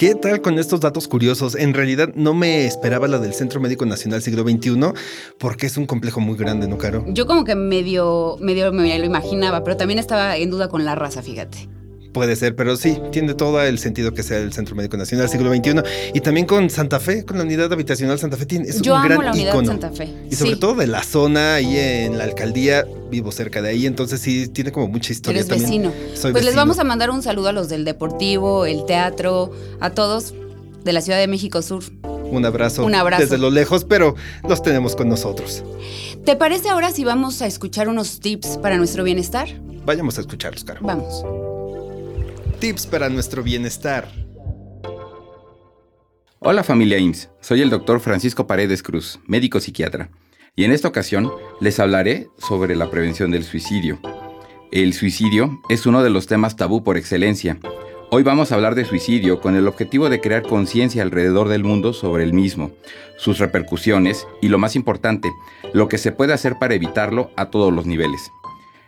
¿Qué 0.00 0.14
tal 0.14 0.40
con 0.40 0.58
estos 0.58 0.80
datos 0.80 1.08
curiosos? 1.08 1.54
En 1.54 1.74
realidad 1.74 2.08
no 2.14 2.32
me 2.32 2.64
esperaba 2.64 3.06
la 3.06 3.18
del 3.18 3.34
Centro 3.34 3.60
Médico 3.60 3.84
Nacional 3.84 4.22
Siglo 4.22 4.44
XXI 4.44 4.94
porque 5.36 5.66
es 5.66 5.76
un 5.76 5.84
complejo 5.84 6.20
muy 6.20 6.38
grande, 6.38 6.66
¿no, 6.68 6.78
Caro? 6.78 7.04
Yo 7.08 7.26
como 7.26 7.44
que 7.44 7.54
medio, 7.54 8.38
medio 8.40 8.72
me 8.72 8.98
lo 8.98 9.04
imaginaba, 9.04 9.62
pero 9.62 9.76
también 9.76 9.98
estaba 9.98 10.38
en 10.38 10.48
duda 10.48 10.68
con 10.68 10.86
la 10.86 10.94
raza, 10.94 11.20
fíjate. 11.20 11.68
Puede 12.12 12.34
ser, 12.34 12.56
pero 12.56 12.76
sí, 12.76 12.98
tiene 13.12 13.34
todo 13.34 13.62
el 13.62 13.78
sentido 13.78 14.12
que 14.12 14.22
sea 14.24 14.38
el 14.38 14.52
Centro 14.52 14.74
Médico 14.74 14.96
Nacional 14.96 15.28
Siglo 15.28 15.54
XXI. 15.54 15.74
Y 16.12 16.20
también 16.20 16.44
con 16.46 16.68
Santa 16.68 16.98
Fe, 16.98 17.24
con 17.24 17.38
la 17.38 17.44
unidad 17.44 17.72
habitacional 17.72 18.18
Santa 18.18 18.36
Fe, 18.36 18.46
tiene, 18.46 18.68
es 18.68 18.80
Yo 18.82 18.94
un 18.94 18.98
amo 18.98 19.08
gran 19.08 19.24
la 19.26 19.30
unidad 19.32 19.52
ícono. 19.52 19.68
Santa 19.68 19.90
Fe. 19.90 20.08
Y 20.30 20.34
sobre 20.34 20.54
Sí. 20.54 20.60
todo 20.60 20.74
de 20.74 20.86
la 20.88 21.02
zona, 21.04 21.54
ahí 21.54 21.76
en 21.78 22.18
la 22.18 22.24
alcaldía, 22.24 22.84
vivo 23.10 23.30
cerca 23.30 23.62
de 23.62 23.68
ahí, 23.70 23.86
entonces 23.86 24.20
sí, 24.20 24.48
tiene 24.48 24.72
como 24.72 24.88
mucha 24.88 25.12
historia 25.12 25.38
Eres 25.40 25.48
también. 25.48 25.82
vecino. 25.82 25.92
Soy 26.14 26.32
pues 26.32 26.44
les 26.44 26.56
vamos 26.56 26.78
a 26.80 26.84
mandar 26.84 27.10
un 27.10 27.22
saludo 27.22 27.48
a 27.48 27.52
los 27.52 27.68
del 27.68 27.84
Deportivo, 27.84 28.66
el 28.66 28.84
teatro, 28.86 29.52
a 29.80 29.90
todos 29.90 30.34
de 30.84 30.92
la 30.92 31.00
Ciudad 31.02 31.18
de 31.20 31.28
México 31.28 31.62
Sur. 31.62 31.84
Un 32.02 32.44
abrazo. 32.44 32.84
Un 32.84 32.94
abrazo. 32.94 33.22
Desde 33.22 33.38
lo 33.38 33.50
lejos, 33.50 33.84
pero 33.84 34.14
los 34.48 34.62
tenemos 34.62 34.96
con 34.96 35.08
nosotros. 35.08 35.62
¿Te 36.24 36.36
parece 36.36 36.68
ahora 36.70 36.90
si 36.92 37.04
vamos 37.04 37.40
a 37.42 37.46
escuchar 37.46 37.88
unos 37.88 38.20
tips 38.20 38.58
para 38.58 38.76
nuestro 38.76 39.04
bienestar? 39.04 39.48
Vayamos 39.84 40.18
a 40.18 40.20
escucharlos, 40.20 40.62
Caro. 40.64 40.80
Vamos. 40.82 41.24
Tips 42.60 42.86
para 42.86 43.08
nuestro 43.08 43.42
bienestar. 43.42 44.06
Hola 46.40 46.62
familia 46.62 46.98
IMSS, 46.98 47.30
soy 47.40 47.62
el 47.62 47.70
doctor 47.70 48.00
Francisco 48.00 48.46
Paredes 48.46 48.82
Cruz, 48.82 49.18
médico 49.26 49.60
psiquiatra, 49.60 50.10
y 50.54 50.64
en 50.64 50.72
esta 50.72 50.86
ocasión 50.86 51.32
les 51.58 51.80
hablaré 51.80 52.28
sobre 52.36 52.76
la 52.76 52.90
prevención 52.90 53.30
del 53.30 53.44
suicidio. 53.44 53.98
El 54.72 54.92
suicidio 54.92 55.58
es 55.70 55.86
uno 55.86 56.02
de 56.02 56.10
los 56.10 56.26
temas 56.26 56.56
tabú 56.56 56.84
por 56.84 56.98
excelencia. 56.98 57.58
Hoy 58.10 58.24
vamos 58.24 58.52
a 58.52 58.56
hablar 58.56 58.74
de 58.74 58.84
suicidio 58.84 59.40
con 59.40 59.56
el 59.56 59.66
objetivo 59.66 60.10
de 60.10 60.20
crear 60.20 60.42
conciencia 60.42 61.02
alrededor 61.02 61.48
del 61.48 61.64
mundo 61.64 61.94
sobre 61.94 62.24
el 62.24 62.34
mismo, 62.34 62.72
sus 63.16 63.38
repercusiones 63.38 64.26
y 64.42 64.48
lo 64.48 64.58
más 64.58 64.76
importante, 64.76 65.32
lo 65.72 65.88
que 65.88 65.96
se 65.96 66.12
puede 66.12 66.34
hacer 66.34 66.56
para 66.60 66.74
evitarlo 66.74 67.30
a 67.38 67.46
todos 67.46 67.72
los 67.72 67.86
niveles. 67.86 68.30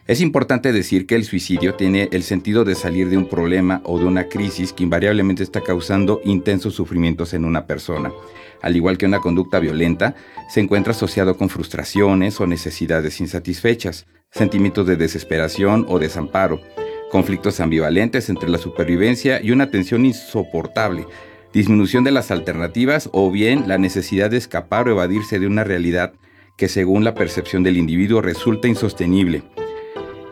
Es 0.08 0.20
importante 0.20 0.72
decir 0.72 1.06
que 1.06 1.14
el 1.14 1.24
suicidio 1.24 1.76
tiene 1.76 2.08
el 2.10 2.24
sentido 2.24 2.64
de 2.64 2.74
salir 2.74 3.08
de 3.08 3.16
un 3.16 3.28
problema 3.28 3.80
o 3.84 4.00
de 4.00 4.04
una 4.04 4.24
crisis 4.24 4.72
que 4.72 4.82
invariablemente 4.82 5.44
está 5.44 5.60
causando 5.60 6.20
intensos 6.24 6.74
sufrimientos 6.74 7.34
en 7.34 7.44
una 7.44 7.66
persona. 7.66 8.12
Al 8.62 8.74
igual 8.74 8.98
que 8.98 9.06
una 9.06 9.20
conducta 9.20 9.60
violenta, 9.60 10.16
se 10.50 10.58
encuentra 10.58 10.90
asociado 10.90 11.36
con 11.36 11.48
frustraciones 11.48 12.40
o 12.40 12.48
necesidades 12.48 13.20
insatisfechas, 13.20 14.06
sentimientos 14.32 14.88
de 14.88 14.96
desesperación 14.96 15.86
o 15.88 16.00
desamparo, 16.00 16.60
conflictos 17.12 17.60
ambivalentes 17.60 18.28
entre 18.28 18.48
la 18.48 18.58
supervivencia 18.58 19.40
y 19.40 19.52
una 19.52 19.70
tensión 19.70 20.04
insoportable, 20.04 21.06
disminución 21.52 22.02
de 22.02 22.10
las 22.10 22.32
alternativas 22.32 23.08
o 23.12 23.30
bien 23.30 23.68
la 23.68 23.78
necesidad 23.78 24.30
de 24.30 24.38
escapar 24.38 24.88
o 24.88 24.90
evadirse 24.90 25.38
de 25.38 25.46
una 25.46 25.62
realidad 25.62 26.12
que 26.56 26.68
según 26.68 27.04
la 27.04 27.14
percepción 27.14 27.62
del 27.62 27.76
individuo 27.76 28.20
resulta 28.20 28.66
insostenible. 28.66 29.44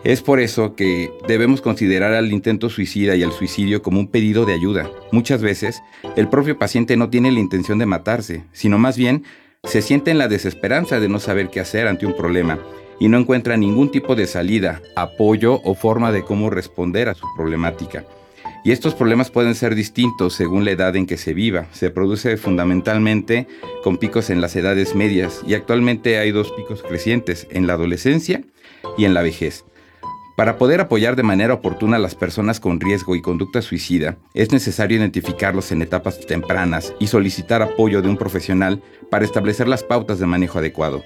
Es 0.03 0.23
por 0.23 0.41
eso 0.41 0.75
que 0.75 1.13
debemos 1.29 1.61
considerar 1.61 2.15
al 2.15 2.33
intento 2.33 2.71
suicida 2.71 3.17
y 3.17 3.23
al 3.23 3.33
suicidio 3.33 3.83
como 3.83 4.01
un 4.01 4.09
pedido 4.09 4.47
de 4.47 4.55
ayuda. 4.55 4.91
Muchas 5.13 5.43
veces, 5.43 5.83
el 6.17 6.29
propio 6.29 6.59
paciente 6.59 6.97
no 6.97 7.11
tiene 7.11 7.31
la 7.31 7.41
intención 7.41 7.79
de 7.79 7.85
matarse, 7.85 8.45
sino 8.53 8.79
más 8.79 8.97
bien 8.97 9.25
se 9.63 9.83
siente 9.83 10.11
en 10.11 10.17
la 10.17 10.29
desesperanza 10.29 11.01
de 11.01 11.11
no 11.11 11.21
saber 11.21 11.51
qué 11.51 11.61
hacer 11.61 11.87
ante 11.87 12.07
un 12.07 12.17
problema 12.17 12.59
y 12.99 13.09
no 13.09 13.19
encuentra 13.19 13.59
ningún 13.59 13.91
tipo 13.91 14.17
de 14.17 14.27
salida, 14.27 14.81
apoyo 14.97 15.61
o 15.65 15.75
forma 15.75 16.13
de 16.13 16.25
cómo 16.25 16.49
responder 16.49 17.11
a 17.11 17.15
su 17.15 17.27
problemática. 17.37 18.07
Y 18.65 18.73
estos 18.73 18.95
problemas 18.95 19.31
pueden 19.31 19.55
ser 19.55 19.75
distintos 19.75 20.35
según 20.35 20.65
la 20.65 20.71
edad 20.71 20.97
en 20.97 21.07
que 21.07 21.17
se 21.17 21.35
viva. 21.35 21.67
Se 21.73 21.91
produce 21.91 22.37
fundamentalmente 22.37 23.47
con 23.83 23.97
picos 23.97 24.31
en 24.31 24.41
las 24.41 24.57
edades 24.57 24.95
medias 24.95 25.43
y 25.47 25.55
actualmente 25.55 26.19
hay 26.19 26.31
dos 26.31 26.53
picos 26.53 26.83
crecientes, 26.83 27.47
en 27.51 27.67
la 27.67 27.75
adolescencia 27.75 28.43
y 28.99 29.05
en 29.05 29.15
la 29.15 29.23
vejez. 29.23 29.65
Para 30.37 30.57
poder 30.57 30.81
apoyar 30.81 31.17
de 31.17 31.23
manera 31.23 31.55
oportuna 31.55 31.97
a 31.97 32.01
las 32.01 32.15
personas 32.15 32.61
con 32.61 32.81
riesgo 32.81 33.15
y 33.15 33.21
conducta 33.21 33.61
suicida, 33.63 34.17
es 34.33 34.53
necesario 34.53 34.97
identificarlos 34.97 35.71
en 35.73 35.83
etapas 35.83 36.21
tempranas 36.27 36.95
y 36.99 37.09
solicitar 37.09 37.63
apoyo 37.63 38.01
de 38.01 38.09
un 38.09 38.17
profesional 38.17 38.83
para 39.11 39.25
establecer 39.25 39.69
las 39.69 39.85
pautas 39.85 40.19
de 40.19 40.27
manejo 40.27 40.59
adecuado. 40.59 41.03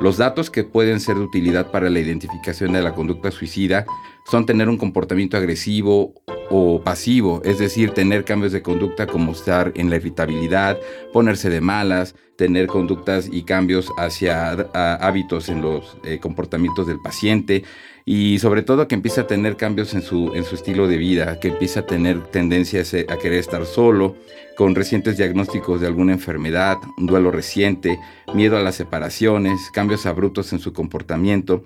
Los 0.00 0.16
datos 0.16 0.50
que 0.50 0.64
pueden 0.64 1.00
ser 1.00 1.16
de 1.16 1.22
utilidad 1.22 1.70
para 1.70 1.90
la 1.90 2.00
identificación 2.00 2.72
de 2.72 2.82
la 2.82 2.94
conducta 2.94 3.30
suicida 3.30 3.84
son 4.30 4.46
tener 4.46 4.68
un 4.68 4.78
comportamiento 4.78 5.36
agresivo 5.36 6.14
o 6.50 6.80
pasivo, 6.82 7.40
es 7.44 7.58
decir, 7.58 7.90
tener 7.90 8.24
cambios 8.24 8.52
de 8.52 8.62
conducta 8.62 9.06
como 9.06 9.32
estar 9.32 9.72
en 9.74 9.90
la 9.90 9.96
irritabilidad, 9.96 10.78
ponerse 11.12 11.50
de 11.50 11.60
malas, 11.60 12.14
tener 12.36 12.66
conductas 12.66 13.28
y 13.30 13.42
cambios 13.42 13.92
hacia 13.96 14.50
hábitos 14.52 15.48
en 15.48 15.62
los 15.62 15.96
eh, 16.04 16.18
comportamientos 16.20 16.86
del 16.86 17.00
paciente 17.00 17.64
y 18.04 18.38
sobre 18.38 18.62
todo 18.62 18.86
que 18.86 18.94
empiece 18.94 19.20
a 19.20 19.26
tener 19.26 19.56
cambios 19.56 19.94
en 19.94 20.02
su, 20.02 20.32
en 20.34 20.44
su 20.44 20.56
estilo 20.56 20.88
de 20.88 20.98
vida, 20.98 21.40
que 21.40 21.48
empiece 21.48 21.78
a 21.78 21.86
tener 21.86 22.22
tendencias 22.24 22.92
eh, 22.92 23.06
a 23.08 23.16
querer 23.16 23.38
estar 23.38 23.64
solo, 23.64 24.16
con 24.56 24.74
recientes 24.74 25.16
diagnósticos 25.16 25.80
de 25.80 25.86
alguna 25.86 26.12
enfermedad, 26.12 26.76
un 26.98 27.06
duelo 27.06 27.30
reciente, 27.30 27.98
miedo 28.34 28.56
a 28.56 28.62
las 28.62 28.76
separaciones, 28.76 29.70
cambios 29.72 30.06
abruptos 30.06 30.52
en 30.52 30.58
su 30.58 30.72
comportamiento, 30.72 31.64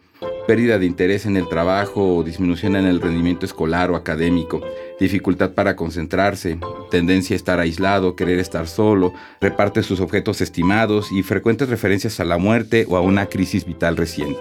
pérdida 0.48 0.78
de 0.78 0.86
interés 0.86 1.26
en 1.26 1.36
el 1.36 1.46
trabajo 1.46 2.16
o 2.16 2.22
disminución 2.24 2.74
en 2.74 2.86
el 2.86 3.02
rendimiento 3.02 3.44
escolar 3.44 3.90
o 3.90 3.96
académico, 3.96 4.62
dificultad 4.98 5.50
para 5.50 5.76
concentrarse, 5.76 6.58
tendencia 6.90 7.34
a 7.34 7.36
estar 7.36 7.60
aislado, 7.60 8.16
querer 8.16 8.38
estar 8.38 8.66
solo, 8.66 9.12
reparte 9.42 9.82
sus 9.82 10.00
objetos 10.00 10.40
estimados 10.40 11.12
y 11.12 11.22
frecuentes 11.22 11.68
referencias 11.68 12.18
a 12.18 12.24
la 12.24 12.38
muerte 12.38 12.86
o 12.88 12.96
a 12.96 13.02
una 13.02 13.26
crisis 13.26 13.66
vital 13.66 13.98
reciente. 13.98 14.40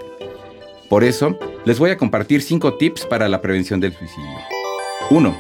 Por 0.90 1.04
eso, 1.04 1.38
les 1.66 1.78
voy 1.78 1.90
a 1.90 1.98
compartir 1.98 2.42
5 2.42 2.76
tips 2.76 3.06
para 3.06 3.28
la 3.28 3.42
prevención 3.42 3.82
del 3.82 3.92
suicidio. 3.92 4.38
1. 5.10 5.36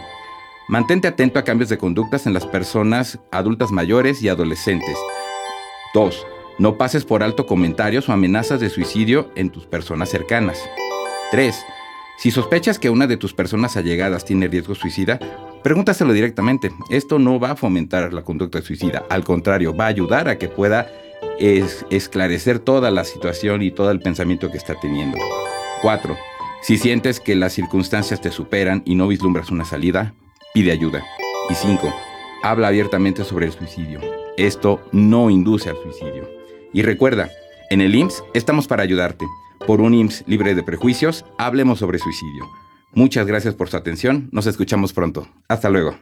Mantente 0.67 1.07
atento 1.07 1.39
a 1.39 1.45
cambios 1.45 1.69
de 1.69 1.77
conductas 1.77 2.27
en 2.27 2.33
las 2.33 2.45
personas 2.45 3.19
adultas 3.31 3.71
mayores 3.71 4.21
y 4.21 4.27
adolescentes. 4.27 4.97
2. 5.93 6.27
No 6.59 6.77
pases 6.77 7.05
por 7.05 7.21
alto 7.21 7.45
comentarios 7.45 8.09
o 8.09 8.13
amenazas 8.13 8.59
de 8.59 8.69
suicidio 8.69 9.29
en 9.35 9.51
tus 9.51 9.65
personas 9.65 10.09
cercanas. 10.09 10.57
3. 11.31 11.55
Si 12.17 12.31
sospechas 12.31 12.79
que 12.79 12.89
una 12.89 13.05
de 13.05 13.17
tus 13.17 13.33
personas 13.33 13.77
allegadas 13.77 14.25
tiene 14.25 14.47
riesgo 14.47 14.73
suicida, 14.73 15.19
pregúntaselo 15.63 16.13
directamente. 16.13 16.71
Esto 16.89 17.19
no 17.19 17.39
va 17.39 17.51
a 17.51 17.55
fomentar 17.55 18.11
la 18.11 18.23
conducta 18.23 18.61
suicida, 18.63 19.05
al 19.09 19.23
contrario, 19.23 19.75
va 19.75 19.85
a 19.85 19.89
ayudar 19.89 20.27
a 20.27 20.39
que 20.39 20.49
pueda 20.49 20.89
esclarecer 21.39 22.57
toda 22.57 22.89
la 22.89 23.03
situación 23.03 23.61
y 23.61 23.69
todo 23.69 23.91
el 23.91 23.99
pensamiento 23.99 24.49
que 24.49 24.57
está 24.57 24.73
teniendo. 24.79 25.19
4. 25.83 26.17
Si 26.63 26.79
sientes 26.79 27.19
que 27.19 27.35
las 27.35 27.53
circunstancias 27.53 28.19
te 28.19 28.31
superan 28.31 28.81
y 28.83 28.95
no 28.95 29.07
vislumbras 29.07 29.51
una 29.51 29.63
salida, 29.63 30.15
pide 30.55 30.71
ayuda. 30.71 31.03
Y 31.51 31.53
5. 31.53 31.93
Habla 32.41 32.69
abiertamente 32.69 33.23
sobre 33.23 33.45
el 33.45 33.51
suicidio. 33.51 34.01
Esto 34.37 34.81
no 34.91 35.29
induce 35.29 35.69
al 35.69 35.77
suicidio. 35.83 36.36
Y 36.73 36.81
recuerda, 36.81 37.29
en 37.69 37.81
el 37.81 37.95
IMSS 37.95 38.23
estamos 38.33 38.67
para 38.67 38.83
ayudarte. 38.83 39.25
Por 39.65 39.81
un 39.81 39.93
IMSS 39.93 40.23
libre 40.27 40.55
de 40.55 40.63
prejuicios, 40.63 41.25
hablemos 41.37 41.79
sobre 41.79 41.99
suicidio. 41.99 42.45
Muchas 42.93 43.27
gracias 43.27 43.53
por 43.55 43.69
su 43.69 43.77
atención. 43.77 44.29
Nos 44.31 44.47
escuchamos 44.47 44.93
pronto. 44.93 45.27
Hasta 45.47 45.69
luego. 45.69 45.97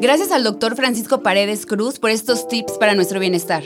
Gracias 0.00 0.30
al 0.30 0.44
doctor 0.44 0.76
Francisco 0.76 1.22
Paredes 1.22 1.66
Cruz 1.66 1.98
por 1.98 2.10
estos 2.10 2.48
tips 2.48 2.72
para 2.78 2.94
nuestro 2.94 3.20
bienestar. 3.20 3.64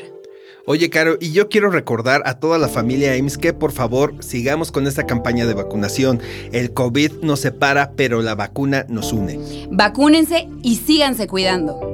Oye, 0.66 0.90
Caro, 0.90 1.16
y 1.18 1.32
yo 1.32 1.48
quiero 1.48 1.70
recordar 1.70 2.22
a 2.26 2.40
toda 2.40 2.58
la 2.58 2.68
familia 2.68 3.16
IMSS 3.16 3.38
que 3.38 3.52
por 3.54 3.72
favor 3.72 4.22
sigamos 4.22 4.70
con 4.70 4.86
esta 4.86 5.06
campaña 5.06 5.46
de 5.46 5.54
vacunación. 5.54 6.20
El 6.52 6.74
COVID 6.74 7.22
nos 7.22 7.40
separa, 7.40 7.92
pero 7.96 8.20
la 8.20 8.34
vacuna 8.34 8.84
nos 8.88 9.14
une. 9.14 9.38
Vacúnense 9.70 10.46
y 10.62 10.76
síganse 10.76 11.26
cuidando. 11.26 11.87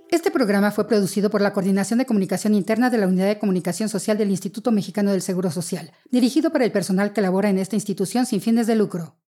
Este 0.09 0.29
programa 0.29 0.71
fue 0.71 0.87
producido 0.87 1.29
por 1.29 1.41
la 1.41 1.53
Coordinación 1.53 1.99
de 1.99 2.05
Comunicación 2.05 2.53
Interna 2.53 2.89
de 2.89 2.99
la 2.99 3.07
Unidad 3.07 3.27
de 3.27 3.39
Comunicación 3.39 3.89
Social 3.89 4.17
del 4.17 4.29
Instituto 4.29 4.71
Mexicano 4.71 5.11
del 5.11 5.21
Seguro 5.21 5.49
Social, 5.49 5.91
dirigido 6.11 6.51
para 6.51 6.65
el 6.65 6.71
personal 6.71 7.13
que 7.13 7.21
labora 7.21 7.49
en 7.49 7.57
esta 7.57 7.75
institución 7.75 8.25
sin 8.25 8.41
fines 8.41 8.67
de 8.67 8.75
lucro. 8.75 9.15